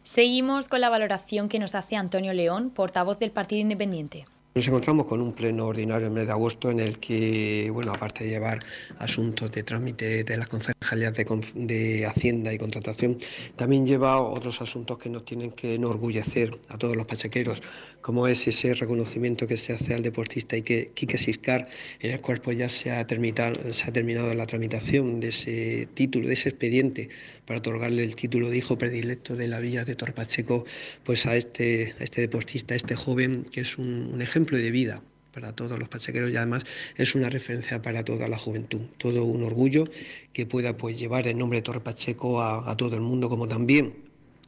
Seguimos 0.05 0.67
con 0.67 0.81
la 0.81 0.89
valoración 0.89 1.49
que 1.49 1.61
nos 1.61 1.77
hace 1.77 1.95
Antonio 1.95 2.33
León, 2.33 2.71
portavoz 2.71 3.21
del 3.21 3.31
Partido 3.31 3.61
Independiente. 3.61 4.27
Nos 4.55 4.69
encontramos 4.69 5.07
con 5.07 5.23
un 5.23 5.33
pleno 5.33 5.67
ordinario 5.67 6.09
en 6.09 6.13
mes 6.13 6.27
de 6.27 6.33
agosto 6.33 6.71
en 6.71 6.79
el 6.79 6.99
que, 6.99 7.71
bueno, 7.73 7.91
aparte 7.91 8.25
de 8.25 8.31
llevar 8.31 8.59
asuntos 8.99 9.51
de 9.51 9.63
trámite 9.63 10.25
de 10.25 10.37
las 10.37 10.47
concejalías 10.47 11.15
de, 11.15 12.07
Hacienda 12.07 12.53
y 12.53 12.59
contratación, 12.59 13.17
también 13.57 13.87
lleva 13.87 14.21
otros 14.21 14.61
asuntos 14.61 14.99
que 14.99 15.09
nos 15.09 15.25
tienen 15.25 15.53
que 15.53 15.77
enorgullecer 15.77 16.59
a 16.69 16.77
todos 16.77 16.97
los 16.97 17.07
pachequeros, 17.07 17.63
como 18.03 18.27
es 18.27 18.47
ese 18.47 18.75
reconocimiento 18.75 19.47
que 19.47 19.57
se 19.57 19.73
hace 19.73 19.95
al 19.95 20.03
deportista 20.03 20.55
y 20.55 20.61
que 20.61 20.91
Quique 20.93 21.17
Siscar, 21.17 21.71
en 22.01 22.11
el 22.11 22.21
cual 22.21 22.43
pues 22.43 22.59
ya 22.59 22.69
se 22.69 22.91
ha, 22.91 23.07
terminado, 23.07 23.73
se 23.73 23.89
ha 23.89 23.93
terminado 23.93 24.35
la 24.35 24.45
tramitación 24.45 25.19
de 25.21 25.29
ese 25.29 25.89
título, 25.95 26.29
de 26.29 26.35
ese 26.35 26.51
expediente 26.51 27.09
para 27.47 27.61
otorgarle 27.61 28.05
el 28.05 28.17
título 28.17 28.51
de 28.51 28.59
hijo 28.59 28.77
predilecto 28.77 29.35
de 29.35 29.49
la 29.49 29.61
Villa 29.61 29.85
de 29.87 29.95
Torpacheco 29.95 30.67
pues 31.05 31.25
a 31.25 31.37
este, 31.37 31.95
este 32.01 32.21
deportista, 32.21 32.75
a 32.75 32.77
este 32.77 32.97
joven 32.97 33.47
que 33.51 33.63
es 33.63 33.79
un 33.79 34.21
ejemplo 34.21 34.42
de 34.51 34.71
vida 34.71 35.03
para 35.33 35.55
todos 35.55 35.79
los 35.79 35.89
pachequeros 35.89 36.31
y 36.31 36.37
además 36.37 36.65
es 36.97 37.15
una 37.15 37.29
referencia 37.29 37.81
para 37.81 38.05
toda 38.05 38.29
la 38.29 38.39
juventud. 38.39 38.83
Todo 38.99 39.25
un 39.25 39.43
orgullo 39.43 39.85
que 40.33 40.47
pueda 40.47 40.77
pues 40.77 40.99
llevar 40.99 41.27
el 41.27 41.39
nombre 41.39 41.59
de 41.59 41.63
Torre 41.63 41.81
Pacheco 41.81 42.43
a, 42.43 42.77
todo 42.77 42.95
el 42.97 43.03
mundo, 43.03 43.29
como 43.29 43.49
también 43.49 43.95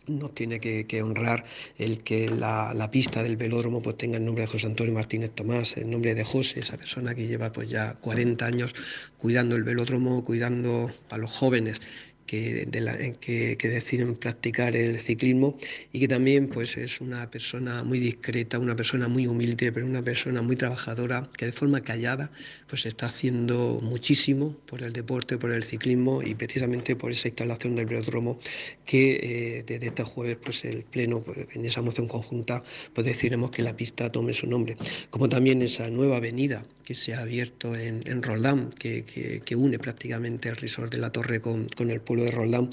nos 0.06 0.34
tiene 0.34 0.60
que, 0.60 1.02
honrar 1.02 1.44
el 1.78 2.02
que 2.02 2.28
la, 2.28 2.90
pista 2.92 3.22
del 3.22 3.38
velódromo 3.38 3.80
pues 3.80 3.96
tenga 3.96 4.18
el 4.18 4.24
nombre 4.24 4.42
de 4.42 4.48
José 4.48 4.66
Antonio 4.66 4.92
Martínez 4.92 5.30
Tomás, 5.30 5.78
el 5.78 5.90
nombre 5.90 6.14
de 6.14 6.24
José, 6.24 6.60
esa 6.60 6.76
persona 6.76 7.14
que 7.14 7.26
lleva 7.26 7.50
pues 7.50 7.70
ya 7.70 7.94
40 8.02 8.44
años 8.44 8.74
cuidando 9.16 9.56
el 9.56 9.64
velódromo, 9.64 10.22
cuidando 10.22 10.92
a 11.08 11.16
los 11.16 11.32
jóvenes 11.32 11.80
que, 12.26 13.56
que, 13.58 13.68
deciden 13.68 14.16
practicar 14.16 14.76
el 14.76 14.98
ciclismo 14.98 15.56
y 15.92 16.00
que 16.00 16.08
también 16.08 16.48
pues, 16.48 16.76
es 16.76 17.00
una 17.00 17.30
persona 17.30 17.84
muy 17.84 17.98
discreta, 17.98 18.58
una 18.58 18.76
persona 18.76 19.08
muy 19.08 19.26
humilde, 19.26 19.72
pero 19.72 19.86
una 19.86 20.02
persona 20.02 20.42
muy 20.42 20.56
trabajadora 20.56 21.28
que 21.36 21.46
de 21.46 21.52
forma 21.52 21.82
callada 21.82 22.30
pues, 22.68 22.86
está 22.86 23.06
haciendo 23.06 23.80
muchísimo 23.82 24.56
por 24.66 24.82
el 24.82 24.92
deporte, 24.92 25.38
por 25.38 25.52
el 25.52 25.64
ciclismo 25.64 26.22
y 26.22 26.34
precisamente 26.34 26.96
por 26.96 27.10
esa 27.10 27.28
instalación 27.28 27.74
del 27.74 27.86
velódromo 27.86 28.38
que 28.84 29.58
eh, 29.58 29.64
desde 29.66 29.86
este 29.86 30.02
jueves 30.04 30.38
pues, 30.42 30.64
el 30.64 30.84
Pleno, 30.84 31.20
pues, 31.20 31.48
en 31.54 31.64
esa 31.64 31.82
moción 31.82 32.08
conjunta, 32.08 32.62
pues 32.92 33.06
deciremos 33.06 33.50
que 33.50 33.62
la 33.62 33.76
pista 33.76 34.10
tome 34.10 34.32
su 34.34 34.46
nombre. 34.46 34.76
Como 35.10 35.28
también 35.28 35.62
esa 35.62 35.90
nueva 35.90 36.16
avenida 36.16 36.64
que 36.84 36.94
se 36.94 37.14
ha 37.14 37.20
abierto 37.20 37.74
en, 37.74 38.02
en 38.06 38.22
Roldán, 38.22 38.70
que, 38.70 39.04
que, 39.04 39.56
une 39.56 39.78
prácticamente 39.78 40.48
el 40.48 40.56
resort 40.56 40.92
de 40.92 40.98
la 40.98 41.10
Torre 41.10 41.40
con, 41.40 41.68
con 41.68 41.90
el 41.90 42.00
pueblo 42.00 42.24
de 42.24 42.30
Roldán, 42.30 42.68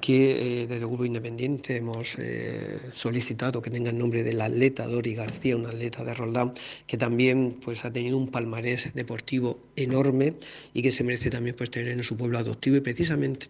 que 0.00 0.62
eh, 0.62 0.66
desde 0.66 0.82
el 0.82 0.86
Grupo 0.86 1.04
Independiente 1.04 1.76
hemos 1.76 2.14
eh, 2.18 2.78
solicitado 2.92 3.60
que 3.60 3.70
tenga 3.70 3.90
el 3.90 3.98
nombre 3.98 4.22
del 4.22 4.40
atleta 4.40 4.86
Dori 4.86 5.14
García, 5.14 5.56
un 5.56 5.66
atleta 5.66 6.04
de 6.04 6.14
Roldán, 6.14 6.52
que 6.86 6.96
también 6.96 7.58
pues, 7.62 7.84
ha 7.84 7.92
tenido 7.92 8.16
un 8.16 8.30
palmarés 8.30 8.94
deportivo 8.94 9.58
enorme 9.74 10.34
y 10.72 10.82
que 10.82 10.92
se 10.92 11.02
merece 11.02 11.30
también 11.30 11.56
pues, 11.56 11.70
tener 11.70 11.88
en 11.88 12.02
su 12.02 12.16
pueblo 12.16 12.38
adoptivo 12.38 12.76
y 12.76 12.80
precisamente 12.80 13.48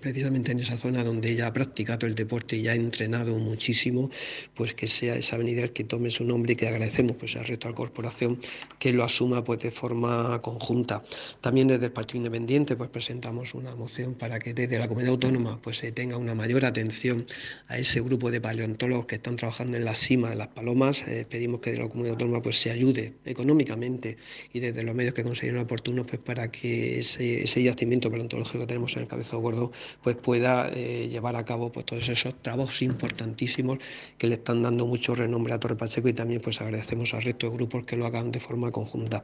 precisamente 0.00 0.52
en 0.52 0.60
esa 0.60 0.76
zona 0.76 1.04
donde 1.04 1.30
ella 1.30 1.46
ha 1.46 1.52
practicado 1.52 2.06
el 2.06 2.14
deporte 2.14 2.56
y 2.56 2.68
ha 2.68 2.74
entrenado 2.74 3.38
muchísimo, 3.38 4.10
pues 4.54 4.74
que 4.74 4.86
sea 4.86 5.16
esa 5.16 5.36
avenida 5.36 5.62
el 5.62 5.72
que 5.72 5.84
tome 5.84 6.10
su 6.10 6.24
nombre 6.24 6.52
y 6.52 6.56
que 6.56 6.68
agradecemos 6.68 7.16
pues 7.16 7.36
al 7.36 7.44
resto 7.44 7.68
de 7.68 7.72
la 7.72 7.76
corporación 7.76 8.38
que 8.78 8.92
lo 8.92 9.04
asuma 9.04 9.44
pues 9.44 9.60
de 9.60 9.70
forma 9.70 10.40
conjunta. 10.42 11.02
También 11.40 11.68
desde 11.68 11.86
el 11.86 11.92
Partido 11.92 12.18
Independiente 12.18 12.76
pues 12.76 12.90
presentamos 12.90 13.54
una 13.54 13.74
moción 13.74 14.14
para 14.14 14.38
que 14.38 14.54
desde 14.54 14.78
la 14.78 14.88
comunidad 14.88 15.12
autónoma 15.12 15.60
pues 15.60 15.78
se 15.78 15.92
tenga 15.92 16.16
una 16.16 16.34
mayor 16.34 16.64
atención 16.64 17.26
a 17.68 17.78
ese 17.78 18.00
grupo 18.00 18.30
de 18.30 18.40
paleontólogos 18.40 19.06
que 19.06 19.16
están 19.16 19.36
trabajando 19.36 19.76
en 19.76 19.84
la 19.84 19.94
cima 19.94 20.30
de 20.30 20.36
las 20.36 20.48
palomas. 20.48 21.02
Eh, 21.08 21.26
pedimos 21.28 21.60
que 21.60 21.72
de 21.72 21.78
la 21.78 21.88
comunidad 21.88 22.12
autónoma 22.12 22.42
pues 22.42 22.60
se 22.60 22.70
ayude 22.70 23.14
económicamente 23.24 24.16
y 24.52 24.60
desde 24.60 24.82
los 24.82 24.94
medios 24.94 25.14
que 25.14 25.22
consideren 25.22 25.60
oportunos 25.60 26.06
pues 26.06 26.22
para 26.22 26.50
que 26.50 26.98
ese, 27.00 27.44
ese 27.44 27.62
yacimiento 27.62 28.10
paleontológico 28.10 28.60
que 28.60 28.66
tenemos 28.66 28.96
en 28.96 29.02
el 29.02 29.08
Cabezo 29.08 29.38
Gordo 29.38 29.72
pues 30.02 30.16
pueda 30.16 30.70
eh, 30.74 31.08
llevar 31.08 31.36
a 31.36 31.44
cabo 31.44 31.72
pues, 31.72 31.86
todos 31.86 32.08
esos 32.08 32.40
trabajos 32.42 32.82
importantísimos 32.82 33.78
que 34.18 34.26
le 34.26 34.34
están 34.34 34.62
dando 34.62 34.86
mucho 34.86 35.14
renombre 35.14 35.54
a 35.54 35.60
Torre 35.60 35.76
Pacheco 35.76 36.08
y 36.08 36.12
también 36.12 36.40
pues 36.40 36.60
agradecemos 36.60 37.14
al 37.14 37.22
resto 37.22 37.48
de 37.48 37.56
grupos 37.56 37.84
que 37.84 37.96
lo 37.96 38.06
hagan 38.06 38.30
de 38.30 38.40
forma 38.40 38.70
conjunta. 38.70 39.22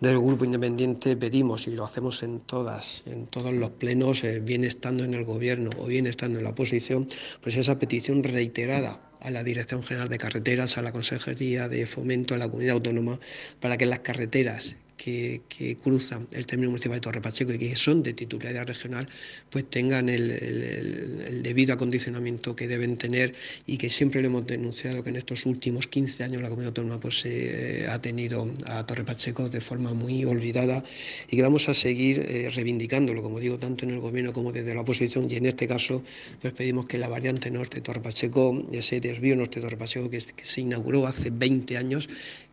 Desde 0.00 0.16
el 0.16 0.22
Grupo 0.22 0.44
Independiente 0.44 1.16
pedimos, 1.16 1.66
y 1.66 1.72
lo 1.72 1.84
hacemos 1.84 2.22
en 2.22 2.40
todas, 2.40 3.02
en 3.06 3.26
todos 3.26 3.52
los 3.52 3.70
plenos, 3.70 4.24
eh, 4.24 4.40
bien 4.40 4.64
estando 4.64 5.04
en 5.04 5.14
el 5.14 5.24
gobierno 5.24 5.70
o 5.78 5.86
bien 5.86 6.06
estando 6.06 6.38
en 6.38 6.44
la 6.44 6.50
oposición, 6.50 7.08
pues 7.40 7.56
esa 7.56 7.78
petición 7.78 8.22
reiterada 8.22 9.00
a 9.20 9.30
la 9.30 9.44
Dirección 9.44 9.82
General 9.82 10.08
de 10.08 10.18
Carreteras, 10.18 10.78
a 10.78 10.82
la 10.82 10.92
Consejería 10.92 11.68
de 11.68 11.86
Fomento, 11.86 12.34
a 12.34 12.38
la 12.38 12.48
Comunidad 12.48 12.74
Autónoma, 12.74 13.20
para 13.60 13.78
que 13.78 13.86
las 13.86 14.00
carreteras 14.00 14.76
que, 15.02 15.76
cruzan 15.82 16.28
el 16.30 16.46
término 16.46 16.70
municipal 16.70 16.96
de 16.96 17.00
Torre 17.00 17.20
Pacheco 17.20 17.52
y 17.52 17.58
que 17.58 17.74
son 17.74 18.02
de 18.02 18.12
titularidad 18.12 18.66
regional, 18.66 19.08
pues 19.50 19.68
tengan 19.68 20.08
el, 20.08 21.42
debido 21.42 21.74
acondicionamiento 21.74 22.54
que 22.54 22.68
deben 22.68 22.96
tener 22.96 23.34
y 23.66 23.78
que 23.78 23.88
siempre 23.90 24.20
lo 24.22 24.28
hemos 24.28 24.46
denunciado 24.46 25.02
que 25.02 25.10
en 25.10 25.16
estos 25.16 25.46
últimos 25.46 25.86
15 25.86 26.24
años 26.24 26.42
la 26.42 26.48
comunidad 26.48 26.68
autónoma 26.68 27.00
pues, 27.00 27.24
eh, 27.24 27.86
ha 27.90 28.00
tenido 28.00 28.48
a 28.66 28.86
Torre 28.86 29.04
Pacheco 29.04 29.48
de 29.48 29.60
forma 29.60 29.92
muy 29.92 30.24
olvidada 30.24 30.84
y 31.28 31.36
que 31.36 31.42
vamos 31.42 31.68
a 31.68 31.74
seguir 31.74 32.20
eh, 32.28 32.50
reivindicándolo, 32.54 33.22
como 33.22 33.40
digo, 33.40 33.58
tanto 33.58 33.84
en 33.84 33.92
el 33.92 34.00
gobierno 34.00 34.32
como 34.32 34.52
desde 34.52 34.74
la 34.74 34.82
oposición 34.82 35.28
y 35.30 35.34
en 35.34 35.46
este 35.46 35.66
caso 35.66 36.02
pues 36.40 36.52
pedimos 36.52 36.86
que 36.86 36.98
la 36.98 37.08
variante 37.08 37.50
norte 37.50 37.76
de 37.76 37.82
Torre 37.82 38.00
Pacheco, 38.00 38.62
ese 38.72 39.00
desvío 39.00 39.34
norte 39.34 39.60
de 39.60 39.66
Torre 39.66 39.76
Pacheco 39.76 40.10
que, 40.10 40.18
que 40.18 40.44
se 40.44 40.60
inauguró 40.60 41.06
hace 41.06 41.30
20 41.30 41.76
años, 41.76 42.08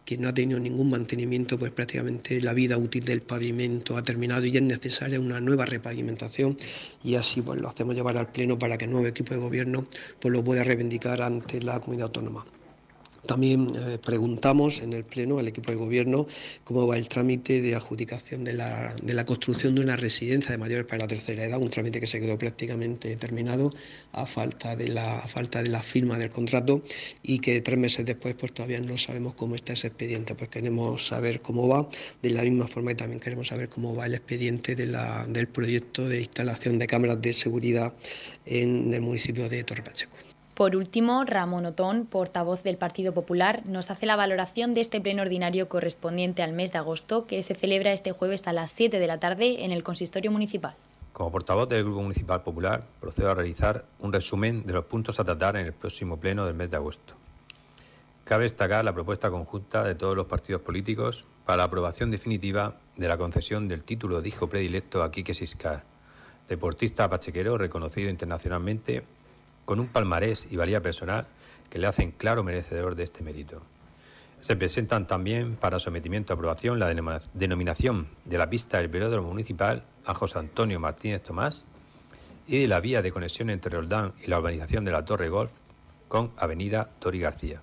que 0.09 0.17
no 0.17 0.29
ha 0.29 0.33
tenido 0.33 0.59
ningún 0.59 0.89
mantenimiento, 0.89 1.59
pues 1.59 1.71
prácticamente 1.71 2.41
la 2.41 2.55
vida 2.55 2.79
útil 2.79 3.05
del 3.05 3.21
pavimento 3.21 3.95
ha 3.95 4.01
terminado 4.01 4.43
y 4.43 4.57
es 4.57 4.63
necesaria 4.63 5.19
una 5.19 5.39
nueva 5.39 5.67
repavimentación 5.67 6.57
y 7.03 7.13
así 7.13 7.43
pues 7.43 7.61
lo 7.61 7.69
hacemos 7.69 7.93
llevar 7.93 8.17
al 8.17 8.31
Pleno 8.31 8.57
para 8.57 8.75
que 8.79 8.85
el 8.85 8.91
nuevo 8.91 9.05
equipo 9.05 9.35
de 9.35 9.39
gobierno 9.39 9.85
pues 10.19 10.33
lo 10.33 10.43
pueda 10.43 10.63
reivindicar 10.63 11.21
ante 11.21 11.61
la 11.61 11.79
comunidad 11.79 12.07
autónoma. 12.07 12.43
También 13.25 13.67
eh, 13.75 13.97
preguntamos 14.03 14.81
en 14.81 14.93
el 14.93 15.03
Pleno 15.03 15.39
al 15.39 15.47
equipo 15.47 15.71
de 15.71 15.77
Gobierno 15.77 16.27
cómo 16.63 16.88
va 16.88 16.97
el 16.97 17.07
trámite 17.09 17.61
de 17.61 17.75
adjudicación 17.75 18.43
de 18.43 18.53
la, 18.53 18.95
de 19.01 19.13
la, 19.13 19.25
construcción 19.25 19.75
de 19.75 19.81
una 19.81 19.95
residencia 19.95 20.51
de 20.51 20.57
mayores 20.57 20.85
para 20.85 20.99
la 20.99 21.07
tercera 21.07 21.43
edad, 21.43 21.59
un 21.59 21.69
trámite 21.69 21.99
que 21.99 22.07
se 22.07 22.19
quedó 22.19 22.38
prácticamente 22.38 23.15
terminado 23.17 23.71
a 24.13 24.25
falta 24.25 24.75
de 24.75 24.88
la, 24.88 25.27
falta 25.27 25.61
de 25.61 25.69
la 25.69 25.83
firma 25.83 26.17
del 26.17 26.29
contrato 26.29 26.81
y 27.23 27.39
que 27.39 27.61
tres 27.61 27.77
meses 27.77 28.05
después 28.05 28.35
pues 28.35 28.53
todavía 28.53 28.79
no 28.79 28.97
sabemos 28.97 29.33
cómo 29.35 29.55
está 29.55 29.73
ese 29.73 29.88
expediente. 29.88 30.35
Pues 30.35 30.49
queremos 30.49 31.07
saber 31.07 31.41
cómo 31.41 31.67
va, 31.67 31.88
de 32.21 32.29
la 32.31 32.43
misma 32.43 32.67
forma 32.67 32.91
que 32.91 32.95
también 32.95 33.19
queremos 33.19 33.47
saber 33.47 33.69
cómo 33.69 33.95
va 33.95 34.05
el 34.05 34.15
expediente 34.15 34.75
del 34.75 35.47
proyecto 35.47 36.07
de 36.07 36.21
instalación 36.21 36.79
de 36.79 36.88
cámaras 36.88 37.21
de 37.21 37.33
seguridad 37.33 37.93
en 38.45 38.93
el 38.93 39.01
municipio 39.01 39.49
de 39.49 39.63
Torre 39.63 39.83
Pacheco. 39.83 40.28
Por 40.59 40.75
último, 40.75 41.23
Ramón 41.23 41.65
Otón, 41.65 42.05
portavoz 42.05 42.63
del 42.63 42.75
Partido 42.75 43.13
Popular, 43.13 43.63
nos 43.65 43.89
hace 43.91 44.05
la 44.05 44.17
valoración 44.17 44.73
de 44.73 44.81
este 44.81 44.99
pleno 44.99 45.21
ordinario 45.21 45.69
correspondiente 45.69 46.43
al 46.43 46.51
mes 46.51 46.73
de 46.73 46.79
agosto 46.79 47.25
que 47.27 47.41
se 47.43 47.55
celebra 47.55 47.93
este 47.93 48.11
jueves 48.11 48.45
a 48.45 48.51
las 48.51 48.69
7 48.71 48.99
de 48.99 49.07
la 49.07 49.21
tarde 49.21 49.63
en 49.63 49.71
el 49.71 49.83
consistorio 49.83 50.33
municipal. 50.33 50.75
Como 51.13 51.31
portavoz 51.31 51.69
del 51.69 51.85
Grupo 51.85 52.01
Municipal 52.01 52.43
Popular, 52.43 52.83
procedo 52.99 53.31
a 53.31 53.35
realizar 53.35 53.85
un 53.99 54.11
resumen 54.11 54.65
de 54.65 54.73
los 54.73 54.83
puntos 54.83 55.17
a 55.21 55.23
tratar 55.23 55.55
en 55.55 55.65
el 55.65 55.71
próximo 55.71 56.17
pleno 56.17 56.45
del 56.45 56.55
mes 56.55 56.69
de 56.69 56.75
agosto. 56.75 57.13
Cabe 58.25 58.43
destacar 58.43 58.83
la 58.83 58.91
propuesta 58.91 59.31
conjunta 59.31 59.85
de 59.85 59.95
todos 59.95 60.17
los 60.17 60.25
partidos 60.25 60.61
políticos 60.61 61.23
para 61.45 61.55
la 61.55 61.63
aprobación 61.63 62.11
definitiva 62.11 62.75
de 62.97 63.07
la 63.07 63.17
concesión 63.17 63.69
del 63.69 63.85
título 63.85 64.21
de 64.21 64.27
hijo 64.27 64.47
predilecto 64.47 65.03
a 65.03 65.11
Quique 65.11 65.33
Siscar, 65.33 65.83
deportista 66.49 67.09
pachequero 67.09 67.57
reconocido 67.57 68.09
internacionalmente 68.09 69.05
con 69.69 69.79
un 69.79 69.88
palmarés 69.88 70.47
y 70.49 70.55
valía 70.55 70.81
personal 70.81 71.27
que 71.69 71.77
le 71.77 71.85
hacen 71.85 72.09
claro 72.09 72.43
merecedor 72.43 72.95
de 72.95 73.03
este 73.03 73.21
mérito. 73.21 73.61
Se 74.41 74.55
presentan 74.55 75.05
también 75.05 75.57
para 75.57 75.77
sometimiento 75.77 76.33
a 76.33 76.35
aprobación 76.35 76.79
la 76.79 76.91
denominación 77.35 78.07
de 78.25 78.39
la 78.39 78.49
pista 78.49 78.79
del 78.79 78.88
velódromo 78.88 79.29
municipal 79.29 79.83
a 80.07 80.15
José 80.15 80.39
Antonio 80.39 80.79
Martínez 80.79 81.21
Tomás 81.21 81.65
y 82.47 82.61
de 82.61 82.67
la 82.67 82.79
vía 82.79 83.03
de 83.03 83.11
conexión 83.11 83.51
entre 83.51 83.75
Roldán 83.75 84.13
y 84.23 84.25
la 84.25 84.39
urbanización 84.39 84.85
de 84.85 84.91
la 84.91 85.05
Torre 85.05 85.29
Golf 85.29 85.51
con 86.07 86.31
Avenida 86.38 86.89
Tori 86.97 87.19
García. 87.19 87.61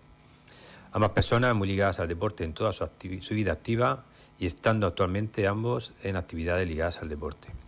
Ambas 0.93 1.11
personas 1.11 1.57
muy 1.57 1.67
ligadas 1.67 1.99
al 1.99 2.07
deporte 2.07 2.45
en 2.45 2.55
toda 2.55 2.73
su, 2.73 2.89
su 3.21 3.35
vida 3.35 3.51
activa 3.51 4.05
y 4.39 4.47
estando 4.47 4.87
actualmente 4.87 5.49
ambos 5.49 5.93
en 6.05 6.15
actividades 6.15 6.69
ligadas 6.69 7.03
al 7.03 7.09
deporte. 7.09 7.66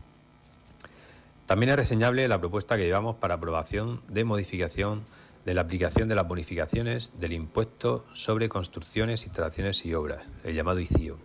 También 1.49 1.71
es 1.71 1.76
reseñable 1.76 2.28
la 2.28 2.38
propuesta 2.38 2.76
que 2.76 2.85
llevamos 2.85 3.17
para 3.17 3.37
aprobación 3.37 4.02
de 4.07 4.23
modificación 4.23 5.07
de 5.47 5.55
la 5.55 5.62
aplicación 5.62 6.07
de 6.07 6.14
las 6.14 6.28
bonificaciones 6.28 7.11
del 7.19 7.33
impuesto 7.33 8.05
sobre 8.12 8.50
construcciones, 8.50 9.25
instalaciones 9.25 9.83
y 9.87 9.95
obras, 9.95 10.26
el 10.45 10.55
llamado 10.55 10.78
ICIO, 10.78 11.17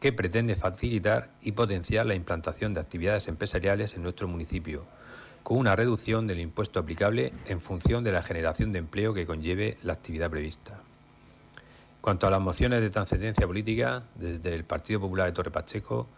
que 0.00 0.12
pretende 0.12 0.56
facilitar 0.56 1.30
y 1.42 1.52
potenciar 1.52 2.06
la 2.06 2.16
implantación 2.16 2.74
de 2.74 2.80
actividades 2.80 3.28
empresariales 3.28 3.94
en 3.94 4.02
nuestro 4.02 4.26
municipio, 4.26 4.84
con 5.44 5.58
una 5.58 5.76
reducción 5.76 6.26
del 6.26 6.40
impuesto 6.40 6.80
aplicable 6.80 7.32
en 7.46 7.60
función 7.60 8.02
de 8.02 8.10
la 8.10 8.24
generación 8.24 8.72
de 8.72 8.80
empleo 8.80 9.14
que 9.14 9.26
conlleve 9.26 9.78
la 9.84 9.92
actividad 9.92 10.28
prevista. 10.28 10.80
Cuanto 12.00 12.26
a 12.26 12.30
las 12.30 12.40
mociones 12.40 12.80
de 12.80 12.90
trascendencia 12.90 13.46
política, 13.46 14.02
desde 14.16 14.56
el 14.56 14.64
Partido 14.64 14.98
Popular 14.98 15.26
de 15.26 15.34
Torre 15.34 15.52
Pacheco 15.52 16.08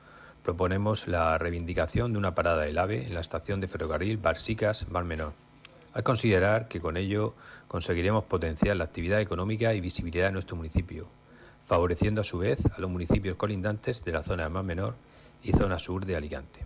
proponemos 0.45 1.09
la 1.09 1.39
reivindicación 1.39 2.13
de 2.13 2.19
una 2.19 2.35
parada 2.35 2.63
del 2.63 2.79
AVE 2.79 3.07
en 3.07 3.15
la 3.15 3.21
estación 3.21 3.61
de 3.61 3.67
ferrocarril 3.67 4.19
Barsicas 4.19 4.89
Mar 4.91 5.05
Menor, 5.05 5.33
al 5.95 6.03
considerar 6.03 6.69
que 6.69 6.81
con 6.81 6.99
ello 6.99 7.35
conseguiremos 7.67 8.25
potenciar 8.25 8.77
la 8.77 8.85
actividad 8.85 9.21
económica 9.21 9.73
y 9.73 9.81
visibilidad 9.81 10.27
de 10.27 10.33
nuestro 10.33 10.55
municipio, 10.55 11.07
favoreciendo 11.67 12.21
a 12.21 12.25
su 12.25 12.39
vez 12.39 12.59
a 12.77 12.79
los 12.79 12.91
municipios 12.91 13.37
colindantes 13.37 14.05
de 14.05 14.13
la 14.13 14.23
zona 14.23 14.51
Mar 14.51 14.65
Menor 14.65 14.95
y 15.43 15.53
zona 15.53 15.79
sur 15.79 16.05
de 16.05 16.15
Alicante. 16.15 16.61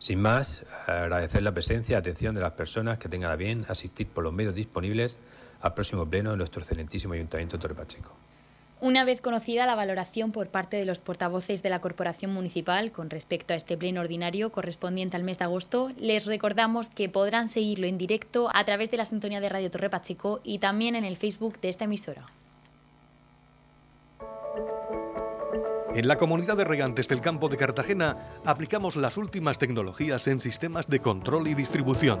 Sin 0.00 0.20
más, 0.20 0.64
agradecer 0.86 1.42
la 1.42 1.52
presencia 1.52 1.94
y 1.94 1.96
atención 1.96 2.34
de 2.34 2.40
las 2.40 2.52
personas 2.52 2.98
que 2.98 3.08
tengan 3.08 3.30
a 3.30 3.36
bien 3.36 3.66
asistir 3.68 4.08
por 4.08 4.24
los 4.24 4.32
medios 4.32 4.54
disponibles 4.54 5.16
al 5.60 5.74
próximo 5.74 6.06
pleno 6.06 6.32
de 6.32 6.38
nuestro 6.38 6.60
excelentísimo 6.60 7.14
Ayuntamiento 7.14 7.58
Torre 7.58 7.74
Pacheco. 7.74 8.12
Una 8.82 9.04
vez 9.04 9.20
conocida 9.20 9.66
la 9.66 9.74
valoración 9.74 10.32
por 10.32 10.48
parte 10.48 10.78
de 10.78 10.86
los 10.86 11.00
portavoces 11.00 11.62
de 11.62 11.68
la 11.68 11.82
Corporación 11.82 12.32
Municipal 12.32 12.92
con 12.92 13.10
respecto 13.10 13.52
a 13.52 13.56
este 13.56 13.76
pleno 13.76 14.00
ordinario 14.00 14.50
correspondiente 14.50 15.18
al 15.18 15.22
mes 15.22 15.38
de 15.38 15.44
agosto, 15.44 15.90
les 15.98 16.24
recordamos 16.24 16.88
que 16.88 17.10
podrán 17.10 17.48
seguirlo 17.48 17.86
en 17.86 17.98
directo 17.98 18.48
a 18.54 18.64
través 18.64 18.90
de 18.90 18.96
la 18.96 19.04
sintonía 19.04 19.40
de 19.40 19.50
Radio 19.50 19.70
Torre 19.70 19.90
Pacheco 19.90 20.40
y 20.44 20.60
también 20.60 20.94
en 20.94 21.04
el 21.04 21.18
Facebook 21.18 21.60
de 21.60 21.68
esta 21.68 21.84
emisora. 21.84 22.26
En 25.94 26.08
la 26.08 26.16
comunidad 26.16 26.56
de 26.56 26.64
regantes 26.64 27.06
del 27.06 27.20
campo 27.20 27.50
de 27.50 27.58
Cartagena 27.58 28.16
aplicamos 28.46 28.96
las 28.96 29.18
últimas 29.18 29.58
tecnologías 29.58 30.26
en 30.26 30.40
sistemas 30.40 30.88
de 30.88 31.00
control 31.00 31.48
y 31.48 31.54
distribución 31.54 32.20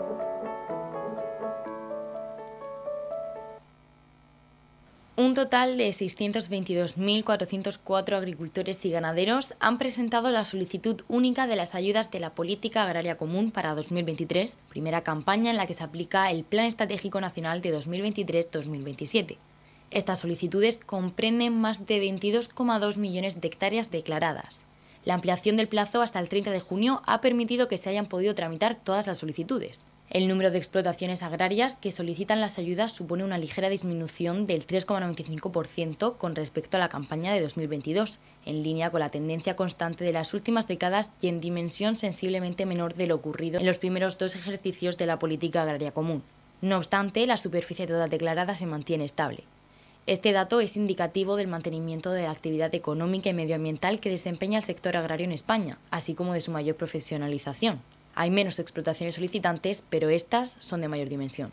Un 5.17 5.33
total 5.33 5.77
de 5.77 5.89
622.404 5.89 8.15
agricultores 8.15 8.85
y 8.85 8.91
ganaderos 8.91 9.53
han 9.59 9.77
presentado 9.77 10.31
la 10.31 10.45
solicitud 10.45 11.01
única 11.09 11.47
de 11.47 11.57
las 11.57 11.75
ayudas 11.75 12.11
de 12.11 12.21
la 12.21 12.33
Política 12.33 12.83
Agraria 12.83 13.17
Común 13.17 13.51
para 13.51 13.75
2023, 13.75 14.57
primera 14.69 15.01
campaña 15.01 15.51
en 15.51 15.57
la 15.57 15.67
que 15.67 15.73
se 15.73 15.83
aplica 15.83 16.31
el 16.31 16.45
Plan 16.45 16.65
Estratégico 16.65 17.19
Nacional 17.19 17.61
de 17.61 17.77
2023-2027. 17.77 19.35
Estas 19.91 20.19
solicitudes 20.19 20.79
comprenden 20.79 21.59
más 21.59 21.85
de 21.85 22.01
22,2 22.01 22.95
millones 22.95 23.41
de 23.41 23.49
hectáreas 23.49 23.91
declaradas. 23.91 24.63
La 25.03 25.15
ampliación 25.15 25.57
del 25.57 25.67
plazo 25.67 26.01
hasta 26.01 26.19
el 26.19 26.29
30 26.29 26.51
de 26.51 26.61
junio 26.61 27.01
ha 27.05 27.19
permitido 27.19 27.67
que 27.67 27.77
se 27.77 27.89
hayan 27.89 28.05
podido 28.05 28.33
tramitar 28.33 28.75
todas 28.75 29.07
las 29.07 29.17
solicitudes. 29.17 29.81
El 30.11 30.27
número 30.27 30.51
de 30.51 30.57
explotaciones 30.57 31.23
agrarias 31.23 31.77
que 31.77 31.93
solicitan 31.93 32.41
las 32.41 32.59
ayudas 32.59 32.91
supone 32.91 33.23
una 33.23 33.37
ligera 33.37 33.69
disminución 33.69 34.45
del 34.45 34.67
3,95% 34.67 36.17
con 36.17 36.35
respecto 36.35 36.75
a 36.75 36.81
la 36.81 36.89
campaña 36.89 37.33
de 37.33 37.39
2022, 37.39 38.19
en 38.45 38.61
línea 38.61 38.89
con 38.89 38.99
la 38.99 39.07
tendencia 39.07 39.55
constante 39.55 40.03
de 40.03 40.11
las 40.11 40.33
últimas 40.33 40.67
décadas 40.67 41.11
y 41.21 41.29
en 41.29 41.39
dimensión 41.39 41.95
sensiblemente 41.95 42.65
menor 42.65 42.95
de 42.95 43.07
lo 43.07 43.15
ocurrido 43.15 43.61
en 43.61 43.65
los 43.65 43.79
primeros 43.79 44.17
dos 44.17 44.35
ejercicios 44.35 44.97
de 44.97 45.05
la 45.05 45.17
política 45.17 45.61
agraria 45.61 45.93
común. 45.93 46.23
No 46.61 46.75
obstante, 46.75 47.25
la 47.25 47.37
superficie 47.37 47.87
total 47.87 48.09
declarada 48.09 48.55
se 48.55 48.65
mantiene 48.65 49.05
estable. 49.05 49.45
Este 50.07 50.33
dato 50.33 50.59
es 50.59 50.75
indicativo 50.75 51.37
del 51.37 51.47
mantenimiento 51.47 52.11
de 52.11 52.23
la 52.23 52.31
actividad 52.31 52.75
económica 52.75 53.29
y 53.29 53.33
medioambiental 53.33 54.01
que 54.01 54.09
desempeña 54.09 54.57
el 54.57 54.65
sector 54.65 54.97
agrario 54.97 55.25
en 55.25 55.31
España, 55.31 55.77
así 55.89 56.15
como 56.15 56.33
de 56.33 56.41
su 56.41 56.51
mayor 56.51 56.75
profesionalización. 56.75 57.79
Hay 58.15 58.29
menos 58.31 58.59
explotaciones 58.59 59.15
solicitantes, 59.15 59.83
pero 59.89 60.09
estas 60.09 60.57
son 60.59 60.81
de 60.81 60.87
mayor 60.87 61.09
dimensión. 61.09 61.51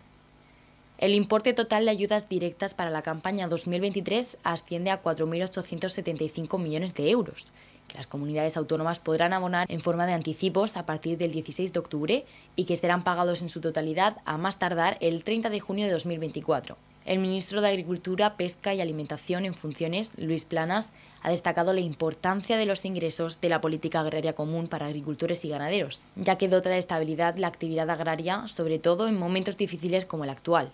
El 0.98 1.14
importe 1.14 1.52
total 1.52 1.84
de 1.84 1.92
ayudas 1.92 2.28
directas 2.28 2.74
para 2.74 2.90
la 2.90 3.02
campaña 3.02 3.46
2023 3.46 4.38
asciende 4.42 4.90
a 4.90 5.00
4.875 5.00 6.58
millones 6.58 6.92
de 6.94 7.10
euros, 7.10 7.52
que 7.86 7.96
las 7.96 8.08
comunidades 8.08 8.56
autónomas 8.56 8.98
podrán 8.98 9.32
abonar 9.32 9.70
en 9.70 9.80
forma 9.80 10.06
de 10.06 10.12
anticipos 10.12 10.76
a 10.76 10.86
partir 10.86 11.16
del 11.16 11.30
16 11.30 11.72
de 11.72 11.78
octubre 11.78 12.26
y 12.56 12.64
que 12.64 12.76
serán 12.76 13.04
pagados 13.04 13.42
en 13.42 13.48
su 13.48 13.60
totalidad 13.60 14.18
a 14.24 14.38
más 14.38 14.58
tardar 14.58 14.98
el 15.00 15.22
30 15.22 15.50
de 15.50 15.60
junio 15.60 15.86
de 15.86 15.92
2024. 15.92 16.76
El 17.08 17.20
ministro 17.20 17.62
de 17.62 17.68
Agricultura, 17.68 18.36
Pesca 18.36 18.74
y 18.74 18.82
Alimentación 18.82 19.46
en 19.46 19.54
funciones, 19.54 20.12
Luis 20.18 20.44
Planas, 20.44 20.90
ha 21.22 21.30
destacado 21.30 21.72
la 21.72 21.80
importancia 21.80 22.58
de 22.58 22.66
los 22.66 22.84
ingresos 22.84 23.40
de 23.40 23.48
la 23.48 23.62
política 23.62 24.00
agraria 24.00 24.34
común 24.34 24.68
para 24.68 24.84
agricultores 24.84 25.42
y 25.46 25.48
ganaderos, 25.48 26.02
ya 26.16 26.36
que 26.36 26.48
dota 26.48 26.68
de 26.68 26.76
estabilidad 26.76 27.36
la 27.38 27.46
actividad 27.46 27.88
agraria, 27.88 28.46
sobre 28.46 28.78
todo 28.78 29.08
en 29.08 29.18
momentos 29.18 29.56
difíciles 29.56 30.04
como 30.04 30.24
el 30.24 30.30
actual. 30.30 30.70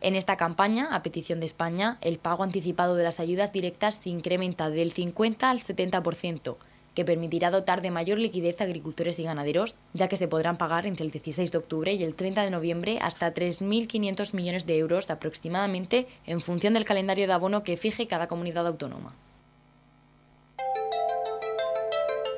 En 0.00 0.14
esta 0.14 0.36
campaña, 0.36 0.94
a 0.94 1.02
petición 1.02 1.40
de 1.40 1.46
España, 1.46 1.98
el 2.00 2.18
pago 2.18 2.44
anticipado 2.44 2.94
de 2.94 3.02
las 3.02 3.18
ayudas 3.18 3.52
directas 3.52 3.96
se 3.96 4.10
incrementa 4.10 4.70
del 4.70 4.92
50 4.92 5.50
al 5.50 5.62
70%, 5.62 6.58
que 6.94 7.04
permitirá 7.04 7.50
dotar 7.50 7.82
de 7.82 7.90
mayor 7.90 8.18
liquidez 8.18 8.60
a 8.60 8.64
agricultores 8.64 9.18
y 9.18 9.24
ganaderos, 9.24 9.76
ya 9.94 10.08
que 10.08 10.16
se 10.16 10.28
podrán 10.28 10.58
pagar 10.58 10.86
entre 10.86 11.04
el 11.04 11.10
16 11.10 11.52
de 11.52 11.58
octubre 11.58 11.92
y 11.92 12.04
el 12.04 12.14
30 12.14 12.42
de 12.42 12.50
noviembre 12.50 12.98
hasta 13.00 13.32
3.500 13.32 14.34
millones 14.34 14.66
de 14.66 14.78
euros 14.78 15.10
aproximadamente 15.10 16.06
en 16.26 16.40
función 16.40 16.74
del 16.74 16.84
calendario 16.84 17.26
de 17.26 17.32
abono 17.32 17.62
que 17.62 17.76
fije 17.76 18.06
cada 18.06 18.28
comunidad 18.28 18.66
autónoma. 18.66 19.14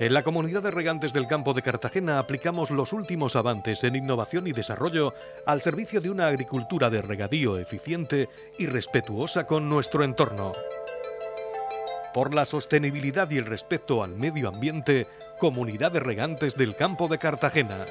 En 0.01 0.13
la 0.13 0.25
comunidad 0.25 0.63
de 0.65 0.73
regantes 0.73 1.13
del 1.13 1.29
campo 1.29 1.55
de 1.55 1.63
Cartagena 1.63 2.19
aplicamos 2.19 2.73
los 2.73 2.93
últimos 2.93 3.37
avances 3.37 3.85
en 3.85 3.95
innovación 3.95 4.49
y 4.49 4.53
desarrollo 4.53 5.15
al 5.47 5.63
servicio 5.63 6.01
de 6.01 6.11
una 6.11 6.27
agricultura 6.27 6.91
de 6.91 7.01
regadío 7.01 7.59
eficiente 7.59 8.29
y 8.59 8.67
respetuosa 8.67 9.47
con 9.47 9.69
nuestro 9.69 10.03
entorno 10.03 10.53
por 12.15 12.33
la 12.33 12.47
sostenibilidad 12.47 13.29
y 13.33 13.39
el 13.39 13.45
respeto 13.45 14.05
al 14.05 14.15
medio 14.15 14.49
ambiente, 14.49 15.09
Comunidad 15.41 15.91
de 15.91 15.99
Regantes 15.99 16.55
del 16.55 16.77
Campo 16.77 17.09
de 17.09 17.19
Cartagena. 17.19 17.87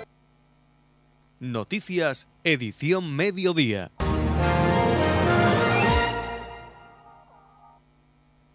Noticias, 1.42 2.30
edición 2.46 3.14
mediodía. 3.14 3.92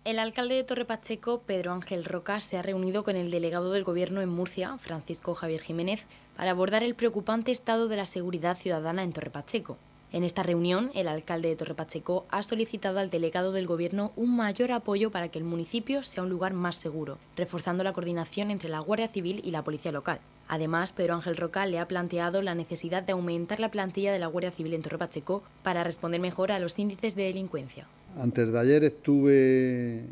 El 0.06 0.18
alcalde 0.18 0.54
de 0.54 0.64
Torre 0.64 0.86
Pacheco, 0.86 1.42
Pedro 1.42 1.74
Ángel 1.74 2.06
Roca, 2.06 2.40
se 2.40 2.56
ha 2.56 2.62
reunido 2.62 3.04
con 3.04 3.14
el 3.14 3.30
delegado 3.30 3.70
del 3.72 3.84
Gobierno 3.84 4.22
en 4.22 4.30
Murcia, 4.30 4.78
Francisco 4.78 5.34
Javier 5.34 5.60
Jiménez, 5.60 6.06
para 6.34 6.52
abordar 6.52 6.82
el 6.82 6.94
preocupante 6.94 7.52
estado 7.52 7.88
de 7.88 7.96
la 7.98 8.06
seguridad 8.06 8.56
ciudadana 8.56 9.02
en 9.02 9.12
Torre 9.12 9.28
Pacheco. 9.28 9.76
En 10.10 10.24
esta 10.24 10.42
reunión, 10.42 10.90
el 10.94 11.06
alcalde 11.06 11.50
de 11.50 11.56
Torrepacheco 11.56 12.24
ha 12.30 12.42
solicitado 12.42 12.98
al 12.98 13.10
delegado 13.10 13.52
del 13.52 13.66
Gobierno 13.66 14.12
un 14.16 14.34
mayor 14.34 14.72
apoyo 14.72 15.10
para 15.10 15.28
que 15.28 15.38
el 15.38 15.44
municipio 15.44 16.02
sea 16.02 16.22
un 16.22 16.30
lugar 16.30 16.54
más 16.54 16.76
seguro, 16.76 17.18
reforzando 17.36 17.84
la 17.84 17.92
coordinación 17.92 18.50
entre 18.50 18.70
la 18.70 18.80
Guardia 18.80 19.08
Civil 19.08 19.42
y 19.44 19.50
la 19.50 19.62
Policía 19.62 19.92
Local. 19.92 20.20
Además, 20.48 20.92
Pedro 20.92 21.16
Ángel 21.16 21.36
Roca 21.36 21.66
le 21.66 21.78
ha 21.78 21.86
planteado 21.86 22.40
la 22.40 22.54
necesidad 22.54 23.02
de 23.02 23.12
aumentar 23.12 23.60
la 23.60 23.70
plantilla 23.70 24.10
de 24.10 24.18
la 24.18 24.28
Guardia 24.28 24.50
Civil 24.50 24.72
en 24.72 24.80
Torrepacheco 24.80 25.42
para 25.62 25.84
responder 25.84 26.22
mejor 26.22 26.52
a 26.52 26.58
los 26.58 26.78
índices 26.78 27.14
de 27.14 27.24
delincuencia. 27.24 27.86
Antes 28.16 28.50
de 28.50 28.58
ayer 28.58 28.84
estuve 28.84 30.06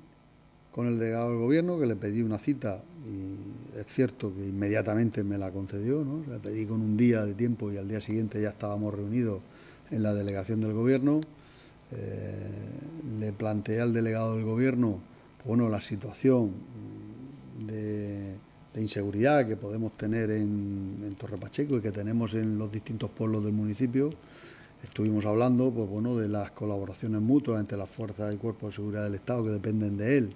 con 0.73 0.89
el 0.89 0.99
delegado 0.99 1.31
del 1.31 1.39
Gobierno, 1.39 1.81
que 1.81 1.87
le 1.87 1.97
pedí 1.97 2.21
una 2.21 2.37
cita 2.37 2.83
y 3.07 3.79
es 3.79 3.87
cierto 3.87 4.31
que 4.35 4.47
inmediatamente 4.47 5.25
me 5.25 5.39
la 5.39 5.51
concedió, 5.53 6.05
¿no? 6.05 6.23
Le 6.31 6.39
pedí 6.39 6.67
con 6.67 6.83
un 6.83 6.99
día 6.99 7.25
de 7.25 7.33
tiempo 7.33 7.73
y 7.73 7.79
al 7.79 7.89
día 7.89 8.03
siguiente 8.03 8.43
ya 8.43 8.51
estábamos 8.51 8.93
reunidos 8.93 9.41
en 9.91 10.03
la 10.03 10.15
delegación 10.15 10.61
del 10.61 10.73
gobierno. 10.73 11.21
Eh, 11.93 12.51
le 13.19 13.33
planteé 13.33 13.81
al 13.81 13.93
delegado 13.93 14.35
del 14.35 14.45
gobierno 14.45 15.01
bueno, 15.47 15.69
la 15.69 15.81
situación 15.81 16.53
de, 17.67 18.37
inseguridad 18.75 19.47
que 19.47 19.57
podemos 19.57 19.93
tener 19.97 20.31
en, 20.31 21.03
en, 21.03 21.15
Torre 21.15 21.39
Pacheco 21.39 21.79
y 21.79 21.81
que 21.81 21.93
tenemos 21.93 22.35
en 22.35 22.59
los 22.59 22.71
distintos 22.71 23.11
pueblos 23.11 23.45
del 23.45 23.53
municipio. 23.53 24.11
Estuvimos 24.83 25.25
hablando 25.25 25.71
pues, 25.71 25.89
bueno, 25.89 26.17
de 26.17 26.29
las 26.29 26.51
colaboraciones 26.51 27.23
mutuas 27.23 27.61
entre 27.61 27.79
las 27.79 27.89
fuerzas 27.89 28.35
y 28.35 28.37
cuerpos 28.37 28.71
de 28.71 28.77
seguridad 28.77 29.05
del 29.05 29.15
Estado 29.15 29.45
que 29.45 29.51
dependen 29.51 29.97
de 29.97 30.19
él, 30.19 30.31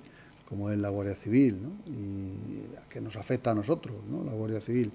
como 0.49 0.71
es 0.71 0.79
la 0.79 0.89
Guardia 0.89 1.17
Civil, 1.17 1.59
y 1.87 2.89
que 2.89 3.01
nos 3.01 3.17
afecta 3.17 3.51
a 3.51 3.55
nosotros, 3.55 3.97
¿no? 4.09 4.25
la 4.25 4.33
Guardia 4.33 4.61
Civil 4.61 4.91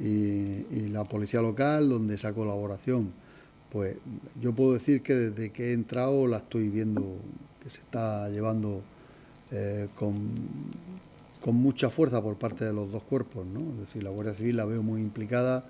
y 0.00 0.88
la 0.88 1.04
Policía 1.04 1.40
Local, 1.40 1.88
donde 1.88 2.16
esa 2.16 2.32
colaboración 2.32 3.12
pues 3.72 3.96
yo 4.38 4.52
puedo 4.52 4.74
decir 4.74 5.02
que 5.02 5.14
desde 5.14 5.50
que 5.50 5.70
he 5.70 5.72
entrado 5.72 6.26
la 6.26 6.36
estoy 6.36 6.68
viendo 6.68 7.16
que 7.62 7.70
se 7.70 7.80
está 7.80 8.28
llevando 8.28 8.82
eh, 9.50 9.88
con, 9.98 10.14
mucha 11.46 11.88
fuerza 11.90 12.22
por 12.22 12.36
parte 12.36 12.66
de 12.66 12.72
los 12.72 12.92
dos 12.92 13.02
cuerpos, 13.02 13.46
¿no? 13.46 13.60
Es 13.72 13.80
decir, 13.80 14.04
la 14.04 14.10
Guardia 14.10 14.34
Civil 14.34 14.56
la 14.58 14.64
veo 14.64 14.82
muy 14.82 15.00
implicada 15.00 15.64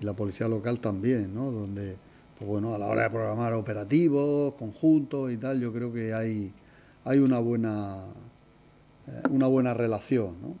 y 0.00 0.04
la 0.04 0.12
Policía 0.12 0.48
Local 0.48 0.80
también, 0.80 1.34
¿no? 1.34 1.50
Donde, 1.50 1.96
pues 2.38 2.48
bueno, 2.48 2.74
a 2.74 2.78
la 2.78 2.86
hora 2.88 3.04
de 3.04 3.10
programar 3.10 3.54
operativos, 3.54 4.54
conjuntos 4.54 5.32
y 5.32 5.38
tal, 5.38 5.58
yo 5.60 5.72
creo 5.72 5.92
que 5.92 6.12
hay, 6.12 6.52
hay 7.04 7.18
una 7.18 7.40
buena 7.40 8.04
eh, 9.06 9.22
una 9.30 9.46
buena 9.46 9.74
relación. 9.74 10.36
¿no? 10.42 10.56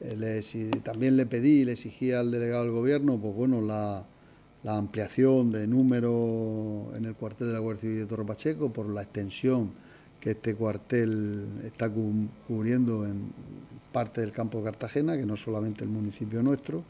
Eh, 0.00 0.42
también 0.82 1.16
le 1.16 1.26
pedí, 1.26 1.64
le 1.64 1.72
exigí 1.72 2.12
al 2.12 2.30
delegado 2.30 2.64
del 2.64 2.72
gobierno, 2.72 3.18
pues 3.20 3.34
bueno, 3.34 3.60
la, 3.60 4.06
la 4.62 4.76
ampliación 4.76 5.50
de 5.50 5.66
número 5.66 6.92
en 6.94 7.04
el 7.04 7.14
cuartel 7.14 7.48
de 7.48 7.52
la 7.54 7.60
Guardia 7.60 7.80
Civil 7.82 7.98
de 8.00 8.06
Torre 8.06 8.24
Pacheco 8.24 8.72
por 8.72 8.88
la 8.88 9.02
extensión 9.02 9.72
que 10.20 10.32
este 10.32 10.54
cuartel 10.54 11.62
está 11.64 11.90
cubriendo 12.46 13.06
en 13.06 13.32
parte 13.90 14.20
del 14.20 14.32
campo 14.32 14.58
de 14.58 14.64
Cartagena, 14.64 15.16
que 15.16 15.24
no 15.24 15.36
solamente 15.36 15.82
el 15.82 15.90
municipio 15.90 16.42
nuestro. 16.42 16.84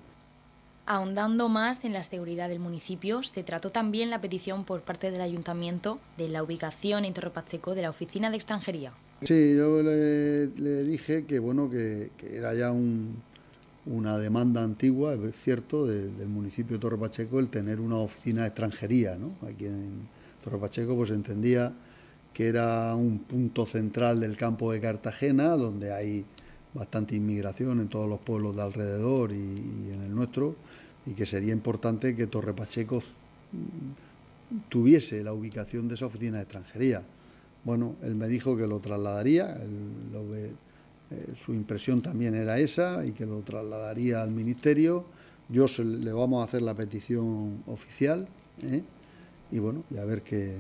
Ahondando 0.85 1.49
más 1.49 1.85
en 1.85 1.93
la 1.93 2.03
seguridad 2.03 2.49
del 2.49 2.59
municipio, 2.59 3.23
se 3.23 3.45
trató 3.45 3.71
también 3.71 4.11
la 4.11 4.21
petición 4.21 4.65
por 4.65 4.81
parte 4.81 5.13
del 5.13 5.21
ayuntamiento 5.21 6.01
de 6.19 6.29
la 6.29 6.43
ubicación 6.43 7.05
en 7.05 7.15
Torre 7.15 7.31
Pacheco 7.31 7.77
de 7.77 7.83
la 7.83 7.91
Oficina 7.91 8.31
de 8.31 8.37
Extranjería. 8.37 8.93
Sí, 9.23 9.55
yo 9.57 9.83
le, 9.83 10.49
dije 10.83 11.27
que 11.27 11.39
bueno 11.39 11.71
que, 11.71 12.11
era 12.21 12.55
ya 12.55 12.73
una 13.91 14.19
demanda 14.19 14.63
antigua, 14.63 15.15
es 15.15 15.35
cierto, 15.43 15.87
del 15.87 16.29
municipio 16.29 16.77
de 16.77 16.81
Torre 16.81 16.97
Pacheco 16.97 17.41
el 17.41 17.49
tener 17.49 17.81
una 17.81 17.97
oficina 17.97 18.43
de 18.43 18.49
extranjería, 18.49 19.17
¿no? 19.19 19.33
Aquí 19.47 19.67
en 19.67 20.09
Torre 20.45 20.59
Pacheco 20.59 20.97
pues 20.97 21.11
entendía 21.11 21.73
que 22.33 22.47
era 22.47 22.95
un 22.95 23.19
punto 23.19 23.67
central 23.67 24.21
del 24.21 24.37
campo 24.37 24.73
de 24.73 24.81
Cartagena, 24.81 25.57
donde 25.57 25.93
hay 25.93 26.25
bastante 26.73 27.17
inmigración 27.17 27.81
en 27.81 27.89
todos 27.89 28.09
los 28.09 28.21
pueblos 28.21 28.55
de 28.55 28.63
alrededor 28.63 29.33
y, 29.33 29.91
en 29.93 30.03
el 30.05 30.15
nuestro, 30.15 30.55
y 31.05 31.13
que 31.13 31.27
sería 31.27 31.53
importante 31.53 32.15
que 32.15 32.29
Torre 32.29 32.55
Pacheco 32.55 33.03
tuviese 34.69 35.25
la 35.25 35.33
ubicación 35.33 35.89
de 35.89 35.95
esa 35.95 36.07
oficina 36.07 36.37
de 36.37 36.45
extranjería. 36.45 37.03
Bueno, 37.65 37.97
él 38.03 38.15
me 38.15 38.29
dijo 38.29 38.57
que 38.57 38.69
lo 38.69 38.79
trasladaría, 38.79 39.59
eh, 41.11 41.35
su 41.45 41.53
impresión 41.53 42.03
también 42.03 42.35
era 42.35 42.59
esa 42.59 43.05
y 43.05 43.13
que 43.13 43.27
lo 43.27 43.41
trasladaría 43.41 44.23
al 44.23 44.31
ministerio. 44.31 45.05
Yo 45.49 45.67
le 45.79 46.13
vamos 46.13 46.43
a 46.43 46.45
hacer 46.45 46.63
la 46.63 46.75
petición 46.75 47.63
oficial 47.67 48.29
¿eh? 48.63 48.83
y 49.51 49.59
bueno, 49.59 49.83
y 49.91 49.99
a 49.99 50.05
ver 50.05 50.23
qué, 50.23 50.57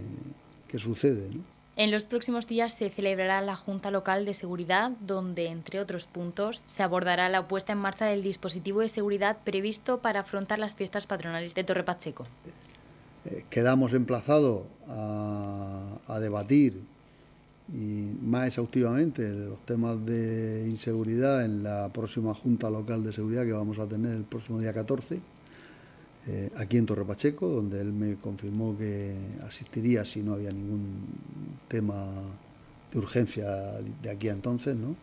qué 0.66 0.78
sucede. 0.78 1.28
En 1.76 1.90
los 1.90 2.04
próximos 2.04 2.46
días 2.46 2.74
se 2.74 2.90
celebrará 2.90 3.40
la 3.40 3.56
Junta 3.56 3.90
Local 3.90 4.24
de 4.24 4.34
Seguridad, 4.34 4.90
donde, 5.00 5.46
entre 5.46 5.80
otros 5.80 6.04
puntos, 6.04 6.62
se 6.66 6.82
abordará 6.82 7.28
la 7.28 7.48
puesta 7.48 7.72
en 7.72 7.78
marcha 7.78 8.06
del 8.06 8.22
dispositivo 8.22 8.80
de 8.80 8.88
seguridad 8.88 9.38
previsto 9.44 10.00
para 10.00 10.20
afrontar 10.20 10.58
las 10.58 10.74
fiestas 10.76 11.06
patronales 11.06 11.54
de 11.54 11.64
Torre 11.64 11.84
Pacheco. 11.84 12.26
Eh, 13.24 13.44
quedamos 13.50 13.92
emplazados 13.92 14.64
a, 14.88 16.18
debatir 16.20 16.82
y 17.72 18.11
más 18.22 18.48
exhaustivamente 18.48 19.28
los 19.33 19.64
temas 19.64 20.04
de 20.04 20.66
inseguridad 20.68 21.44
en 21.44 21.62
la 21.62 21.88
próxima 21.92 22.35
Junta 22.35 22.68
Local 22.68 23.04
de 23.04 23.12
Seguridad 23.12 23.44
que 23.44 23.52
vamos 23.52 23.78
a 23.78 23.87
tener 23.87 24.16
el 24.16 24.24
próximo 24.24 24.59
día 24.59 24.72
14, 24.72 25.20
eh, 26.26 26.50
aquí 26.56 26.76
en 26.76 26.87
Torre 26.87 27.04
Pacheco, 27.04 27.48
donde 27.48 27.80
él 27.80 27.92
me 27.92 28.16
confirmó 28.16 28.76
que 28.76 29.16
asistiría 29.46 30.04
si 30.04 30.22
no 30.22 30.35
había 30.35 30.50
ningún 30.50 31.06
tema 31.68 32.06
de 32.92 32.98
urgencia 32.98 33.48
de 34.02 34.11
aquí 34.11 34.28
a 34.28 34.33
entonces. 34.33 34.76
¿no? 34.76 34.96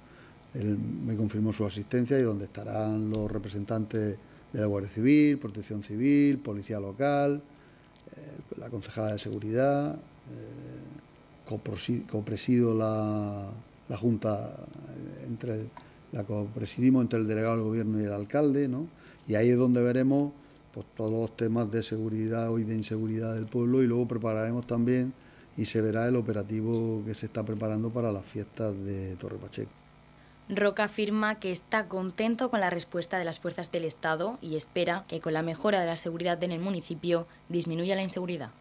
Él 0.54 0.78
me 0.78 1.16
confirmó 1.16 1.54
su 1.54 1.66
asistencia 1.66 2.20
y 2.20 2.24
donde 2.24 2.46
estarán 2.46 3.10
los 3.10 3.32
representantes 3.32 4.18
de 4.52 4.60
la 4.60 4.66
Guardia 4.66 4.90
Civil, 4.90 5.38
Protección 5.38 5.84
Civil, 5.84 6.40
Policía 6.40 6.80
Local, 6.80 7.42
eh, 8.16 8.38
la 8.58 8.70
concejala 8.70 9.14
de 9.14 9.20
seguridad, 9.20 9.96
eh, 9.96 10.77
copresido 11.48 12.76
la, 12.76 13.50
la 13.90 13.98
Junta, 13.98 14.50
entre 15.26 15.66
la 16.12 16.24
copresidimos 16.24 17.02
entre 17.04 17.20
el 17.20 17.28
delegado 17.28 17.56
del 17.56 17.66
gobierno 17.66 18.00
y 18.00 18.06
el 18.06 18.14
alcalde, 18.14 18.68
¿no? 18.68 18.88
y 19.28 19.36
ahí 19.36 19.50
es 19.50 19.58
donde 19.58 19.82
veremos 19.82 20.32
pues, 20.74 20.86
todos 20.96 21.12
los 21.12 21.36
temas 21.36 21.70
de 21.72 21.84
seguridad 21.84 22.56
y 22.58 22.64
de 22.64 22.76
inseguridad 22.76 23.34
del 23.36 23.46
pueblo 23.46 23.84
y 23.84 23.88
luego 23.88 24.08
prepararemos 24.08 24.66
también 24.66 25.14
y 25.58 25.66
se 25.66 25.82
verá 25.82 26.08
el 26.08 26.16
operativo 26.16 27.04
que 27.06 27.16
se 27.16 27.26
está 27.26 27.44
preparando 27.44 27.90
para 27.90 28.12
las 28.12 28.26
fiestas 28.26 28.76
de 28.86 29.16
Torre 29.16 29.38
Pacheco. 29.38 29.72
Roca 30.50 30.86
afirma 30.86 31.40
que 31.40 31.52
está 31.52 31.90
contento 31.90 32.50
con 32.50 32.62
la 32.62 32.70
respuesta 32.70 33.20
de 33.20 33.26
las 33.26 33.40
fuerzas 33.40 33.70
del 33.72 33.84
Estado 33.84 34.38
y 34.42 34.56
espera 34.56 35.04
que 35.10 35.20
con 35.20 35.34
la 35.34 35.42
mejora 35.42 35.82
de 35.82 35.88
la 35.88 35.98
seguridad 35.98 36.42
en 36.42 36.54
el 36.54 36.62
municipio 36.62 37.28
disminuya 37.50 37.96
la 37.96 38.04
inseguridad. 38.04 38.52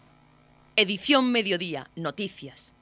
Edición 0.75 1.31
Mediodía, 1.31 1.90
Noticias. 1.94 2.72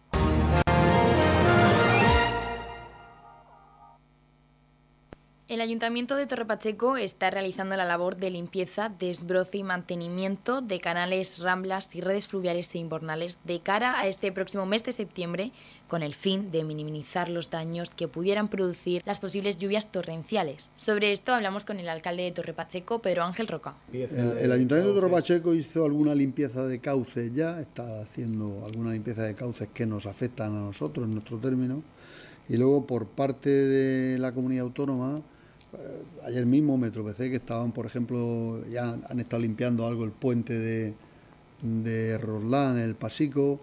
El 5.46 5.60
Ayuntamiento 5.60 6.16
de 6.16 6.26
Torrepacheco 6.26 6.96
está 6.96 7.28
realizando 7.28 7.76
la 7.76 7.84
labor 7.84 8.16
de 8.16 8.30
limpieza, 8.30 8.88
desbroce 8.88 9.58
y 9.58 9.62
mantenimiento 9.62 10.62
de 10.62 10.80
canales, 10.80 11.38
ramblas 11.38 11.94
y 11.94 12.00
redes 12.00 12.28
fluviales 12.28 12.74
e 12.74 12.78
invernales 12.78 13.38
de 13.44 13.60
cara 13.60 14.00
a 14.00 14.06
este 14.06 14.32
próximo 14.32 14.64
mes 14.64 14.84
de 14.84 14.92
septiembre, 14.92 15.52
con 15.86 16.02
el 16.02 16.14
fin 16.14 16.50
de 16.50 16.64
minimizar 16.64 17.28
los 17.28 17.50
daños 17.50 17.90
que 17.90 18.08
pudieran 18.08 18.48
producir 18.48 19.02
las 19.04 19.20
posibles 19.20 19.58
lluvias 19.58 19.92
torrenciales. 19.92 20.72
Sobre 20.78 21.12
esto 21.12 21.34
hablamos 21.34 21.66
con 21.66 21.78
el 21.78 21.90
alcalde 21.90 22.22
de 22.22 22.32
Torrepacheco, 22.32 23.00
Pedro 23.00 23.24
Ángel 23.24 23.46
Roca. 23.46 23.74
El, 23.92 24.50
Ayuntamiento 24.50 24.94
de 24.94 25.00
Torrepacheco 25.00 25.52
hizo 25.52 25.84
alguna 25.84 26.14
limpieza 26.14 26.66
de 26.66 26.78
cauces 26.78 27.34
ya, 27.34 27.60
está 27.60 28.00
haciendo 28.00 28.64
alguna 28.64 28.92
limpieza 28.92 29.24
de 29.24 29.34
cauces 29.34 29.68
que 29.74 29.84
nos 29.84 30.06
afectan 30.06 30.56
a 30.56 30.60
nosotros 30.60 31.06
en 31.06 31.12
nuestro 31.12 31.36
término, 31.36 31.82
y 32.48 32.56
luego 32.56 32.86
por 32.86 33.08
parte 33.08 33.50
de 33.50 34.18
la 34.18 34.32
comunidad 34.32 34.64
autónoma, 34.64 35.22
ayer 36.24 36.46
mismo 36.46 36.76
me 36.76 36.90
tropecé 36.90 37.30
que 37.30 37.36
estaban, 37.36 37.72
por 37.72 37.86
ejemplo, 37.86 38.64
ya 38.68 38.98
han 39.08 39.20
estado 39.20 39.42
limpiando 39.42 39.86
algo 39.86 40.04
el 40.04 40.10
puente 40.10 40.58
de, 40.58 40.94
de 41.62 42.18
Roslán, 42.18 42.78
el 42.78 42.94
Pasico. 42.94 43.60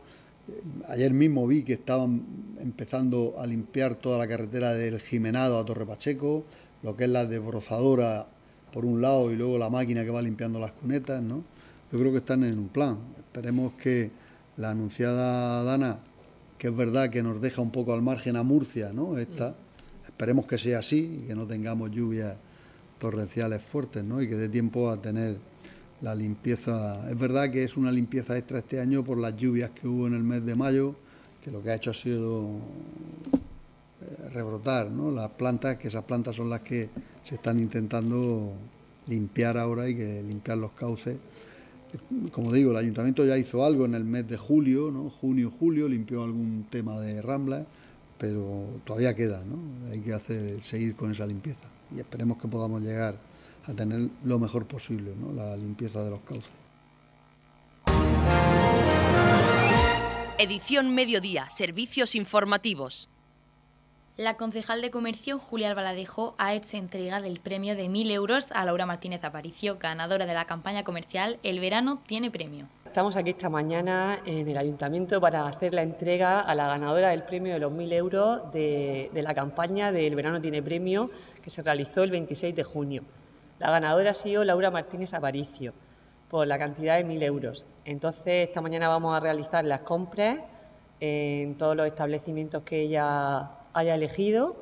Eh, 0.47 0.62
ayer 0.89 1.13
mismo 1.13 1.47
vi 1.47 1.63
que 1.63 1.74
estaban 1.74 2.24
empezando 2.60 3.36
a 3.38 3.45
limpiar 3.45 3.95
toda 3.95 4.17
la 4.17 4.28
carretera 4.28 4.74
del 4.74 5.00
Jimenado 5.00 5.58
a 5.58 5.65
Torre 5.65 5.86
Pacheco, 5.86 6.43
lo 6.84 6.95
que 6.95 7.06
es 7.06 7.10
la 7.10 7.26
desbrozadora 7.26 8.28
por 8.74 8.86
un 8.86 9.02
lado 9.02 9.32
y 9.32 9.36
luego 9.36 9.58
la 9.58 9.69
máquina 9.69 10.04
que 10.04 10.10
va 10.10 10.21
limpiando 10.21 10.60
las 10.60 10.71
cunetas, 10.71 11.21
¿no? 11.21 11.43
Yo 11.91 12.00
creo 12.00 12.12
que 12.12 12.19
están 12.19 12.43
en 12.43 12.58
un 12.58 12.69
plan. 12.69 12.97
Esperemos 13.17 13.74
que 13.74 14.12
la 14.58 14.71
anunciada 14.71 15.63
Dana, 15.63 16.00
que 16.58 16.69
es 16.69 16.76
verdad 16.76 17.10
que 17.10 17.21
nos 17.21 17.41
deja 17.41 17.62
un 17.62 17.71
poco 17.71 17.93
al 17.93 18.02
margen 18.02 18.38
a 18.38 18.43
Murcia, 18.43 18.91
¿no? 18.93 19.17
Esta, 19.17 19.56
Esperemos 20.12 20.45
que 20.45 20.58
sea 20.58 20.80
así 20.80 21.21
y 21.24 21.28
que 21.28 21.36
no 21.36 21.47
tengamos 21.47 21.91
lluvias 21.91 22.38
torrenciales 23.00 23.63
fuertes 23.63 24.04
¿no? 24.04 24.21
y 24.21 24.30
que 24.30 24.36
dé 24.36 24.47
tiempo 24.47 24.89
a 24.89 25.02
tener 25.02 25.38
la 26.02 26.15
limpieza. 26.15 27.10
Es 27.10 27.17
verdad 27.17 27.52
que 27.52 27.63
es 27.63 27.76
una 27.78 27.91
limpieza 27.91 28.38
extra 28.38 28.60
este 28.60 28.80
año 28.80 29.04
por 29.04 29.17
las 29.17 29.36
lluvias 29.36 29.71
que 29.71 29.88
hubo 29.88 30.08
en 30.08 30.13
el 30.13 30.24
mes 30.24 30.45
de 30.45 30.56
mayo, 30.56 30.95
que 31.43 31.52
lo 31.52 31.63
que 31.63 31.71
ha 31.71 31.76
hecho 31.76 31.91
ha 31.91 31.95
sido 31.95 32.60
eh, 34.02 34.30
rebrotar 34.32 34.91
¿no? 34.91 35.12
las 35.12 35.32
plantas, 35.32 35.78
que 35.78 35.88
esas 35.88 36.04
plantas 36.04 36.36
son 36.36 36.50
las 36.50 36.62
que 36.62 36.89
se 37.24 37.36
están 37.36 37.60
intentando 37.60 38.54
limpiar 39.08 39.58
ahora 39.58 39.89
y 39.89 39.95
que 39.95 40.21
limpiar 40.21 40.58
los 40.58 40.71
cauces. 40.74 41.17
Como 42.32 42.54
digo, 42.54 42.71
el 42.71 42.78
ayuntamiento 42.78 43.26
ya 43.26 43.38
hizo 43.38 43.65
algo 43.65 43.86
en 43.86 43.95
el 43.95 44.06
mes 44.06 44.28
de 44.28 44.38
julio, 44.38 44.91
¿no? 44.91 45.10
junio, 45.10 45.52
julio, 45.52 45.89
limpió 45.89 46.24
algún 46.24 46.67
tema 46.69 47.00
de 47.00 47.21
ramblas 47.21 47.65
pero 48.21 48.79
todavía 48.86 49.15
queda, 49.15 49.43
¿no? 49.43 49.89
Hay 49.91 49.99
que 50.01 50.13
hacer, 50.13 50.63
seguir 50.63 50.95
con 50.95 51.10
esa 51.10 51.25
limpieza 51.25 51.67
y 51.93 51.99
esperemos 51.99 52.38
que 52.38 52.47
podamos 52.47 52.79
llegar 52.79 53.15
a 53.65 53.73
tener 53.73 54.10
lo 54.23 54.38
mejor 54.38 54.67
posible, 54.67 55.15
¿no? 55.19 55.34
La 55.34 55.57
limpieza 55.57 56.03
de 56.03 56.12
los 56.12 56.19
cauces. 56.19 56.51
Edición 60.38 60.93
Mediodía, 60.93 61.49
Servicios 61.49 62.13
Informativos. 62.13 63.10
La 64.17 64.38
concejal 64.38 64.84
de 64.84 64.91
Comercio, 64.91 65.39
Julia 65.39 65.69
Albaladejo, 65.69 66.36
ha 66.38 66.53
hecho 66.53 66.77
entrega 66.77 67.21
del 67.21 67.39
premio 67.39 67.75
de 67.75 67.89
1.000 67.89 68.12
euros 68.12 68.51
a 68.51 68.63
Laura 68.65 68.86
Martínez 68.86 69.23
Aparicio, 69.23 69.79
ganadora 69.79 70.27
de 70.27 70.36
la 70.36 70.45
campaña 70.45 70.84
comercial 70.84 71.39
El 71.41 71.60
verano 71.60 72.03
tiene 72.05 72.29
premio. 72.29 72.67
Estamos 72.91 73.15
aquí 73.15 73.30
esta 73.30 73.49
mañana 73.49 74.19
en 74.25 74.45
el 74.49 74.58
ayuntamiento 74.58 75.21
para 75.21 75.47
hacer 75.47 75.73
la 75.73 75.82
entrega 75.82 76.41
a 76.41 76.54
la 76.54 76.67
ganadora 76.67 77.08
del 77.08 77.23
premio 77.23 77.54
de 77.54 77.60
los 77.60 77.71
1.000 77.71 77.93
euros 77.93 78.51
de, 78.51 79.10
la 79.13 79.34
campaña 79.34 79.93
del 79.93 80.13
Verano 80.13 80.41
Tiene 80.41 80.62
Premio 80.62 81.10
que 81.41 81.49
se 81.49 81.62
realizó 81.62 82.04
el 82.04 82.12
26 82.12 82.54
de 82.54 82.63
junio. 82.65 83.04
La 83.60 83.71
ganadora 83.71 84.12
ha 84.12 84.13
sido 84.13 84.43
Laura 84.43 84.71
Martínez 84.71 85.13
Aparicio 85.13 85.73
por 86.30 86.45
la 86.47 86.60
cantidad 86.60 86.97
de 86.97 87.06
1.000 87.06 87.23
euros. 87.23 87.65
Entonces, 87.86 88.49
esta 88.49 88.60
mañana 88.60 88.89
vamos 88.89 89.15
a 89.15 89.21
realizar 89.21 89.63
las 89.63 89.80
compras 89.84 90.39
en 90.99 91.58
todos 91.58 91.77
los 91.77 91.88
establecimientos 91.88 92.63
que 92.63 92.82
ella 92.82 93.51
haya 93.71 93.95
elegido 93.95 94.58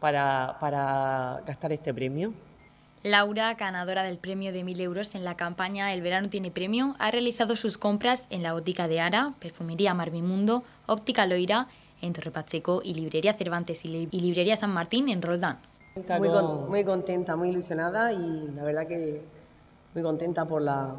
para, 0.00 0.58
para 0.60 1.40
gastar 1.46 1.72
este 1.72 1.94
premio. 1.94 2.34
Laura, 3.02 3.54
ganadora 3.54 4.02
del 4.02 4.18
premio 4.18 4.52
de 4.52 4.62
1.000 4.62 4.80
euros 4.82 5.14
en 5.14 5.24
la 5.24 5.34
campaña 5.34 5.94
El 5.94 6.02
verano 6.02 6.28
tiene 6.28 6.50
premio, 6.50 6.96
ha 6.98 7.10
realizado 7.10 7.56
sus 7.56 7.78
compras 7.78 8.26
en 8.28 8.42
la 8.42 8.52
botica 8.52 8.88
de 8.88 9.00
Ara, 9.00 9.32
Perfumería 9.40 9.94
Marvimundo, 9.94 10.64
Óptica 10.86 11.24
Loira 11.24 11.66
en 12.02 12.12
Torre 12.12 12.30
Pacheco 12.30 12.82
y 12.84 12.92
Librería 12.92 13.32
Cervantes 13.32 13.86
y, 13.86 14.06
Librería 14.06 14.56
San 14.56 14.70
Martín 14.70 15.08
en 15.08 15.22
Roldán. 15.22 15.58
Muy, 16.18 16.28
muy, 16.68 16.84
contenta, 16.84 17.36
muy 17.36 17.48
ilusionada 17.48 18.12
y 18.12 18.48
la 18.54 18.62
verdad 18.64 18.86
que 18.86 19.22
muy 19.94 20.02
contenta 20.02 20.44
por, 20.44 20.60
la, 20.60 20.94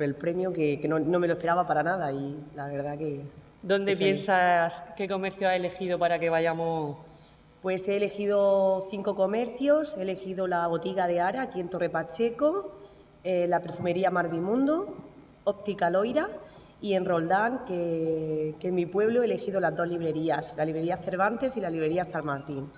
el 0.00 0.14
premio 0.16 0.52
que, 0.52 0.80
no, 0.88 0.98
me 0.98 1.28
lo 1.28 1.34
esperaba 1.34 1.66
para 1.66 1.84
nada 1.84 2.12
y 2.12 2.36
la 2.56 2.66
verdad 2.66 2.98
que... 2.98 3.20
¿Dónde 3.62 3.96
piensas 3.96 4.82
qué 4.96 5.08
comercio 5.08 5.48
has 5.48 5.54
elegido 5.54 5.98
para 5.98 6.18
que 6.18 6.28
vayamos 6.30 6.96
pues 7.64 7.88
he 7.88 7.96
elegido 7.96 8.86
cinco 8.90 9.14
comercios, 9.14 9.96
he 9.96 10.02
elegido 10.02 10.46
la 10.46 10.66
botiga 10.66 11.06
de 11.06 11.22
Ara 11.22 11.40
aquí 11.40 11.60
en 11.60 11.70
Torre 11.70 11.88
Pacheco, 11.88 12.74
eh, 13.24 13.46
la 13.48 13.62
perfumería 13.62 14.10
Marvimundo, 14.10 14.94
Óptica 15.44 15.88
Loira 15.88 16.28
y 16.82 16.92
en 16.92 17.06
Roldán, 17.06 17.64
que, 17.64 18.54
que 18.60 18.68
en 18.68 18.74
mi 18.74 18.84
pueblo 18.84 19.22
he 19.22 19.24
elegido 19.24 19.60
las 19.60 19.74
dos 19.74 19.88
librerías, 19.88 20.52
la 20.58 20.66
librería 20.66 20.98
Cervantes 20.98 21.56
y 21.56 21.62
la 21.62 21.70
librería 21.70 22.04
San 22.04 22.26
Martín. 22.26 22.68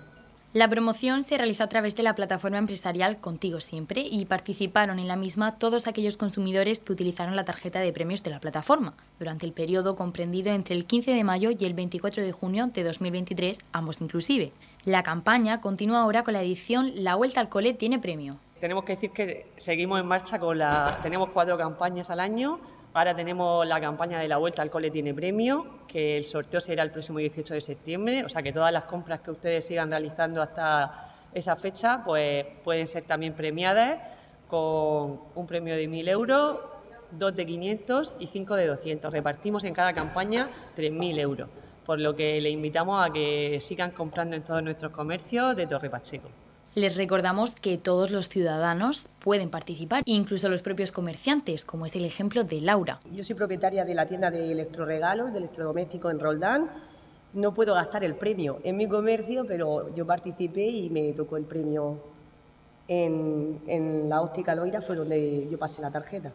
La 0.53 0.69
promoción 0.69 1.23
se 1.23 1.37
realizó 1.37 1.65
a 1.65 1.69
través 1.69 1.95
de 1.95 2.03
la 2.03 2.15
plataforma 2.15 2.57
empresarial 2.57 3.19
Contigo 3.19 3.59
Siempre 3.59 4.07
y 4.09 4.25
participaron 4.25 4.97
en 4.97 5.09
la 5.09 5.17
misma 5.17 5.59
todos 5.59 5.87
aquellos 5.87 6.15
consumidores 6.15 6.79
que 6.79 6.93
utilizaron 6.93 7.35
la 7.35 7.43
tarjeta 7.43 7.81
de 7.81 7.91
premios 7.91 8.23
de 8.23 8.31
la 8.31 8.39
plataforma 8.39 8.93
durante 9.19 9.45
el 9.45 9.51
periodo 9.51 9.97
comprendido 9.97 10.53
entre 10.53 10.73
el 10.73 10.85
15 10.85 11.11
de 11.11 11.23
mayo 11.25 11.51
y 11.51 11.65
el 11.65 11.73
24 11.73 12.23
de 12.23 12.31
junio 12.31 12.71
de 12.73 12.83
2023, 12.83 13.59
ambos 13.73 13.99
inclusive. 13.99 14.53
La 14.87 15.03
campaña 15.03 15.59
continúa 15.59 15.99
ahora 15.99 16.23
con 16.23 16.33
la 16.33 16.41
edición 16.41 16.93
La 17.03 17.15
Vuelta 17.15 17.41
al 17.41 17.49
Cole 17.49 17.73
tiene 17.73 17.99
premio. 17.99 18.37
Tenemos 18.61 18.85
que 18.85 18.93
decir 18.93 19.11
que 19.11 19.51
seguimos 19.57 19.99
en 19.99 20.05
marcha 20.05 20.39
con 20.39 20.57
la... 20.57 20.99
Tenemos 21.03 21.27
cuatro 21.31 21.57
campañas 21.57 22.09
al 22.09 22.21
año 22.21 22.57
Ahora 22.93 23.13
tenemos 23.13 23.67
la 23.67 23.81
campaña 23.81 24.17
de 24.17 24.29
la 24.29 24.37
Vuelta 24.37 24.61
al 24.61 24.69
Cole 24.69 24.89
tiene 24.89 25.13
premio, 25.13 25.67
que 25.89 26.17
el 26.17 26.25
sorteo 26.25 26.61
será 26.61 26.83
el 26.83 26.89
próximo 26.89 27.19
18 27.19 27.53
de 27.53 27.61
septiembre, 27.61 28.23
o 28.23 28.29
sea 28.29 28.41
que 28.41 28.53
todas 28.53 28.71
las 28.71 28.85
compras 28.85 29.19
que 29.19 29.29
ustedes 29.29 29.65
sigan 29.65 29.89
realizando 29.89 30.41
hasta 30.41 31.11
esa 31.33 31.57
fecha 31.57 32.01
pues 32.03 32.45
pueden 32.63 32.87
ser 32.87 33.03
también 33.03 33.33
premiadas 33.33 33.99
con 34.47 35.19
un 35.35 35.45
premio 35.45 35.75
de 35.75 35.87
1.000 35.87 36.09
euros, 36.09 36.59
dos 37.11 37.35
de 37.35 37.45
500 37.45 38.13
y 38.19 38.27
cinco 38.27 38.55
de 38.55 38.65
200. 38.65 39.11
Repartimos 39.11 39.65
en 39.65 39.73
cada 39.73 39.93
campaña 39.93 40.49
3.000 40.75 41.19
euros, 41.19 41.49
por 41.87 42.01
lo 42.01 42.17
que 42.17 42.39
le 42.41 42.49
invitamos 42.49 43.03
a 43.03 43.11
que 43.13 43.59
sigan 43.61 43.91
comprando 43.91 44.35
en 44.35 44.43
todos 44.43 44.61
nuestros 44.61 44.91
comercios 44.91 45.55
de 45.55 45.65
Torre 45.67 45.89
Pacheco. 45.89 46.27
Les 46.75 46.95
recordamos 46.97 47.51
que 47.51 47.77
todos 47.77 48.11
los 48.11 48.27
ciudadanos 48.27 49.07
pueden 49.19 49.49
participar, 49.49 50.03
incluso 50.05 50.49
los 50.49 50.61
propios 50.61 50.91
comerciantes, 50.91 51.63
como 51.63 51.85
es 51.85 51.95
el 51.95 52.03
ejemplo 52.03 52.43
de 52.43 52.59
Laura. 52.59 52.99
Yo 53.11 53.23
soy 53.23 53.35
propietaria 53.35 53.85
de 53.85 53.95
la 53.95 54.05
tienda 54.05 54.29
de 54.29 54.51
electroregalos, 54.51 55.31
de 55.31 55.39
electrodoméstico 55.39 56.11
en 56.11 56.19
Roldán. 56.19 56.69
No 57.33 57.53
puedo 57.53 57.73
gastar 57.73 58.03
el 58.03 58.15
premio 58.15 58.59
en 58.63 58.75
mi 58.75 58.87
comercio, 58.87 59.45
pero 59.47 59.87
yo 59.95 60.05
participé 60.05 60.67
y 60.67 60.89
me 60.89 61.13
tocó 61.13 61.37
el 61.37 61.45
premio 61.45 61.99
en, 62.89 63.61
en 63.65 64.09
la 64.09 64.21
óptica 64.21 64.53
Loira, 64.53 64.81
fue 64.81 64.97
donde 64.97 65.47
yo 65.49 65.57
pasé 65.57 65.81
la 65.81 65.89
tarjeta. 65.89 66.33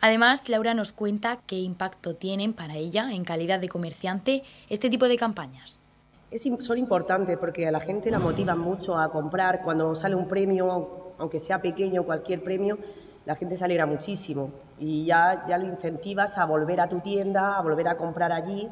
Además, 0.00 0.48
Laura 0.48 0.74
nos 0.74 0.92
cuenta 0.92 1.38
qué 1.46 1.58
impacto 1.58 2.14
tienen 2.14 2.52
para 2.52 2.76
ella, 2.76 3.12
en 3.12 3.24
calidad 3.24 3.60
de 3.60 3.68
comerciante, 3.68 4.42
este 4.68 4.88
tipo 4.90 5.08
de 5.08 5.16
campañas 5.16 5.80
son 6.60 6.78
importantes 6.78 7.36
porque 7.38 7.66
a 7.66 7.72
la 7.72 7.80
gente 7.80 8.10
la 8.10 8.18
motivan 8.18 8.58
mucho 8.58 8.96
a 8.96 9.10
comprar. 9.10 9.62
Cuando 9.62 9.94
sale 9.94 10.14
un 10.14 10.28
premio, 10.28 11.14
aunque 11.18 11.40
sea 11.40 11.60
pequeño, 11.60 12.04
cualquier 12.04 12.42
premio, 12.42 12.78
la 13.26 13.34
gente 13.34 13.56
se 13.56 13.86
muchísimo 13.86 14.50
y 14.78 15.04
ya, 15.04 15.44
ya 15.48 15.58
lo 15.58 15.66
incentivas 15.66 16.38
a 16.38 16.46
volver 16.46 16.80
a 16.80 16.88
tu 16.88 17.00
tienda, 17.00 17.56
a 17.56 17.62
volver 17.62 17.88
a 17.88 17.96
comprar 17.96 18.32
allí. 18.32 18.68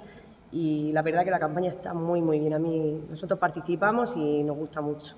Y 0.51 0.93
la 0.93 1.03
verdad 1.03 1.25
que 1.25 1.31
la 1.31 1.39
campaña 1.39 1.69
está 1.69 1.93
muy, 1.93 2.23
muy 2.23 2.39
bien. 2.39 2.55
A 2.55 2.59
mí, 2.59 3.05
nosotros 3.11 3.39
participamos 3.39 4.17
y 4.17 4.43
nos 4.45 4.57
gusta 4.57 4.81
mucho. 4.81 5.17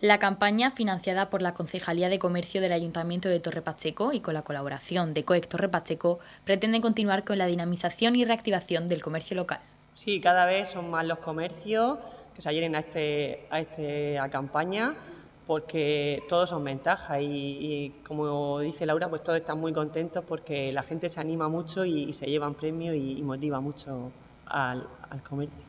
La 0.00 0.18
campaña, 0.20 0.70
financiada 0.70 1.28
por 1.28 1.42
la 1.42 1.54
Concejalía 1.54 2.08
de 2.08 2.20
Comercio 2.20 2.60
del 2.60 2.70
Ayuntamiento 2.70 3.28
de 3.28 3.40
Torre 3.40 3.62
Pacheco 3.62 4.12
y 4.12 4.20
con 4.20 4.32
la 4.32 4.42
colaboración 4.42 5.12
de 5.12 5.24
COEC 5.24 5.48
Torre 5.48 5.68
Pacheco, 5.68 6.20
pretende 6.44 6.80
continuar 6.80 7.24
con 7.24 7.36
la 7.36 7.46
dinamización 7.46 8.14
y 8.14 8.24
reactivación 8.24 8.88
del 8.88 9.02
comercio 9.02 9.36
local. 9.36 9.58
Sí, 9.94 10.20
cada 10.20 10.46
vez 10.46 10.70
son 10.70 10.88
más 10.88 11.04
los 11.04 11.18
comercios 11.18 11.98
que 12.36 12.42
se 12.42 12.48
adhieren 12.48 12.76
a, 12.76 12.78
este, 12.78 13.48
a 13.50 13.58
esta 13.58 14.28
campaña 14.30 14.94
porque 15.48 16.22
todos 16.28 16.50
son 16.50 16.62
ventajas 16.62 17.18
y, 17.20 17.92
como 18.06 18.60
dice 18.60 18.86
Laura, 18.86 19.08
pues 19.08 19.24
todos 19.24 19.40
están 19.40 19.58
muy 19.58 19.72
contentos 19.72 20.24
porque 20.28 20.70
la 20.72 20.84
gente 20.84 21.08
se 21.08 21.18
anima 21.18 21.48
mucho 21.48 21.84
y, 21.84 22.12
se 22.12 22.26
llevan 22.26 22.54
premios 22.54 22.94
y, 22.94 23.20
motiva 23.24 23.58
mucho 23.58 24.12
al, 24.46 24.86
al 25.10 25.22
comercio. 25.24 25.67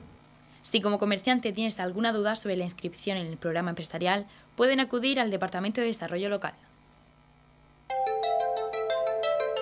Si 0.62 0.82
como 0.82 1.00
comerciante 1.00 1.54
tienes 1.54 1.80
alguna 1.80 2.14
duda 2.14 2.36
sobre 2.36 2.58
la 2.58 2.66
inscripción 2.66 3.18
en 3.18 3.28
el 3.28 3.38
programa 3.38 3.72
empresarial, 3.72 4.26
pueden 4.56 4.80
acudir 4.80 5.20
al 5.20 5.32
Departamento 5.32 5.82
de 5.82 5.88
Desarrollo 5.88 6.30
Local. 6.30 6.54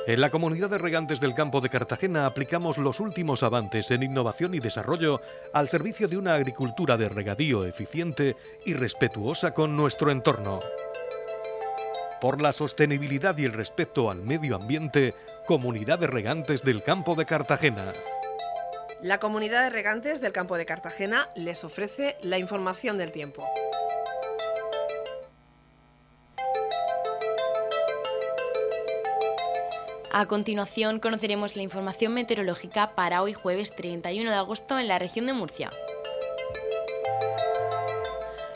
En 0.07 0.21
la 0.21 0.29
comunidad 0.29 0.69
de 0.69 0.77
regantes 0.77 1.19
del 1.19 1.35
campo 1.35 1.59
de 1.59 1.69
Cartagena 1.69 2.25
aplicamos 2.25 2.77
los 2.77 3.01
últimos 3.01 3.43
avances 3.43 3.91
en 3.91 4.03
innovación 4.03 4.53
y 4.53 4.59
desarrollo 4.59 5.19
al 5.53 5.67
servicio 5.67 6.07
de 6.07 6.17
una 6.17 6.33
agricultura 6.33 6.95
de 6.95 7.09
regadío 7.09 7.65
eficiente 7.65 8.37
y 8.65 8.73
respetuosa 8.73 9.53
con 9.53 9.75
nuestro 9.75 10.09
entorno. 10.09 10.61
Por 12.21 12.41
la 12.41 12.53
sostenibilidad 12.53 13.37
y 13.37 13.43
el 13.43 13.51
respeto 13.51 14.09
al 14.09 14.23
medio 14.23 14.55
ambiente, 14.55 15.13
Comunidad 15.45 15.99
de 15.99 16.07
Regantes 16.07 16.63
del 16.63 16.83
Campo 16.83 17.13
de 17.15 17.25
Cartagena. 17.25 17.91
La 19.03 19.19
Comunidad 19.19 19.61
de 19.61 19.69
Regantes 19.69 20.21
del 20.21 20.31
Campo 20.31 20.57
de 20.57 20.65
Cartagena 20.65 21.29
les 21.35 21.63
ofrece 21.63 22.17
la 22.23 22.39
información 22.39 22.97
del 22.97 23.11
tiempo. 23.11 23.45
A 30.11 30.25
continuación 30.25 30.99
conoceremos 30.99 31.55
la 31.55 31.61
información 31.61 32.15
meteorológica 32.15 32.95
para 32.95 33.21
hoy 33.21 33.33
jueves 33.33 33.69
31 33.75 34.31
de 34.31 34.35
agosto 34.35 34.79
en 34.79 34.87
la 34.87 34.97
región 34.97 35.27
de 35.27 35.33
Murcia. 35.33 35.69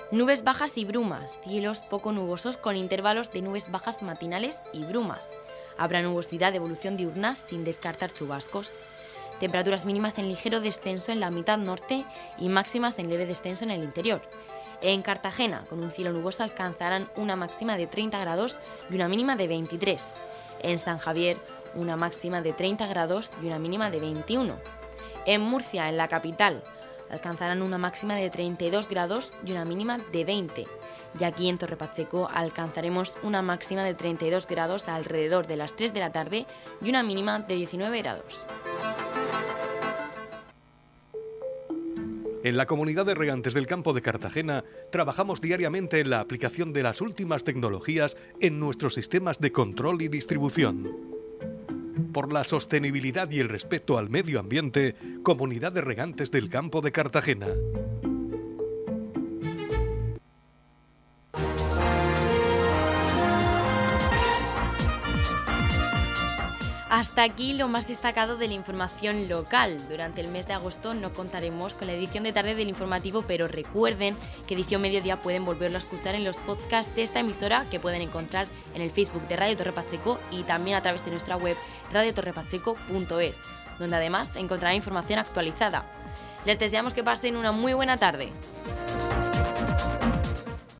Nubes 0.09 0.43
bajas 0.43 0.75
y 0.75 0.85
brumas, 0.85 1.37
cielos 1.43 1.81
poco 1.81 2.13
nubosos 2.13 2.57
con 2.57 2.75
intervalos 2.75 3.31
de 3.31 3.43
nubes 3.43 3.69
bajas 3.69 4.01
matinales 4.01 4.63
y 4.73 4.85
brumas. 4.85 5.29
Habrá 5.77 6.01
nubosidad 6.01 6.51
de 6.51 6.57
evolución 6.57 6.97
diurna 6.97 7.35
sin 7.35 7.63
descartar 7.63 8.11
chubascos. 8.11 8.73
Temperaturas 9.41 9.85
mínimas 9.85 10.19
en 10.19 10.27
ligero 10.27 10.61
descenso 10.61 11.11
en 11.11 11.19
la 11.19 11.31
mitad 11.31 11.57
norte 11.57 12.05
y 12.37 12.47
máximas 12.47 12.99
en 12.99 13.09
leve 13.09 13.25
descenso 13.25 13.63
en 13.63 13.71
el 13.71 13.83
interior. 13.83 14.21
En 14.83 15.01
Cartagena, 15.01 15.65
con 15.67 15.83
un 15.83 15.89
cielo 15.89 16.13
nuboso, 16.13 16.43
alcanzarán 16.43 17.09
una 17.15 17.35
máxima 17.35 17.75
de 17.75 17.87
30 17.87 18.19
grados 18.19 18.59
y 18.91 18.93
una 18.93 19.07
mínima 19.07 19.35
de 19.35 19.47
23. 19.47 20.13
En 20.61 20.77
San 20.77 20.99
Javier, 20.99 21.37
una 21.73 21.97
máxima 21.97 22.43
de 22.43 22.53
30 22.53 22.85
grados 22.85 23.31
y 23.41 23.47
una 23.47 23.57
mínima 23.57 23.89
de 23.89 23.99
21. 23.99 24.59
En 25.25 25.41
Murcia, 25.41 25.89
en 25.89 25.97
la 25.97 26.07
capital, 26.07 26.61
alcanzarán 27.09 27.63
una 27.63 27.79
máxima 27.79 28.13
de 28.13 28.29
32 28.29 28.87
grados 28.87 29.33
y 29.43 29.53
una 29.53 29.65
mínima 29.65 29.97
de 30.11 30.23
20. 30.23 30.67
Y 31.19 31.23
aquí 31.23 31.49
en 31.49 31.57
Torre 31.57 31.77
Pacheco 31.77 32.29
alcanzaremos 32.31 33.17
una 33.23 33.41
máxima 33.41 33.83
de 33.83 33.95
32 33.95 34.45
grados 34.45 34.87
alrededor 34.87 35.47
de 35.47 35.55
las 35.55 35.75
3 35.75 35.95
de 35.95 35.99
la 35.99 36.11
tarde 36.11 36.45
y 36.79 36.89
una 36.89 37.01
mínima 37.01 37.39
de 37.39 37.55
19 37.55 38.03
grados. 38.03 38.45
En 42.43 42.57
la 42.57 42.65
comunidad 42.65 43.05
de 43.05 43.13
regantes 43.13 43.53
del 43.53 43.67
campo 43.67 43.93
de 43.93 44.01
Cartagena 44.01 44.63
trabajamos 44.91 45.41
diariamente 45.41 45.99
en 45.99 46.09
la 46.09 46.21
aplicación 46.21 46.73
de 46.73 46.81
las 46.81 46.99
últimas 46.99 47.43
tecnologías 47.43 48.17
en 48.39 48.59
nuestros 48.59 48.95
sistemas 48.95 49.39
de 49.39 49.51
control 49.51 50.01
y 50.01 50.07
distribución. 50.07 50.89
Por 52.11 52.33
la 52.33 52.43
sostenibilidad 52.43 53.29
y 53.29 53.39
el 53.39 53.49
respeto 53.49 53.99
al 53.99 54.09
medio 54.09 54.39
ambiente, 54.39 54.95
Comunidad 55.21 55.71
de 55.71 55.81
Regantes 55.81 56.31
del 56.31 56.49
Campo 56.49 56.81
de 56.81 56.91
Cartagena. 56.91 57.47
Hasta 67.01 67.23
aquí 67.23 67.53
lo 67.53 67.67
más 67.67 67.87
destacado 67.87 68.37
de 68.37 68.47
la 68.47 68.53
información 68.53 69.27
local. 69.27 69.75
Durante 69.89 70.21
el 70.21 70.27
mes 70.27 70.45
de 70.45 70.53
agosto 70.53 70.93
no 70.93 71.11
contaremos 71.11 71.73
con 71.73 71.87
la 71.87 71.93
edición 71.93 72.23
de 72.23 72.31
tarde 72.31 72.53
del 72.53 72.69
informativo, 72.69 73.23
pero 73.23 73.47
recuerden 73.47 74.15
que 74.45 74.53
edición 74.53 74.83
mediodía 74.83 75.17
pueden 75.17 75.43
volverlo 75.43 75.77
a 75.77 75.79
escuchar 75.79 76.13
en 76.13 76.23
los 76.23 76.37
podcasts 76.37 76.95
de 76.95 77.01
esta 77.01 77.21
emisora 77.21 77.65
que 77.71 77.79
pueden 77.79 78.03
encontrar 78.03 78.45
en 78.75 78.83
el 78.83 78.91
Facebook 78.91 79.27
de 79.27 79.35
Radio 79.35 79.57
Torre 79.57 79.71
Pacheco 79.71 80.19
y 80.29 80.43
también 80.43 80.77
a 80.77 80.81
través 80.81 81.03
de 81.03 81.09
nuestra 81.09 81.37
web 81.37 81.57
radiotorrepacheco.es, 81.91 83.35
donde 83.79 83.95
además 83.95 84.35
encontrarán 84.35 84.75
información 84.75 85.17
actualizada. 85.17 85.89
Les 86.45 86.59
deseamos 86.59 86.93
que 86.93 87.03
pasen 87.03 87.35
una 87.35 87.51
muy 87.51 87.73
buena 87.73 87.97
tarde. 87.97 88.31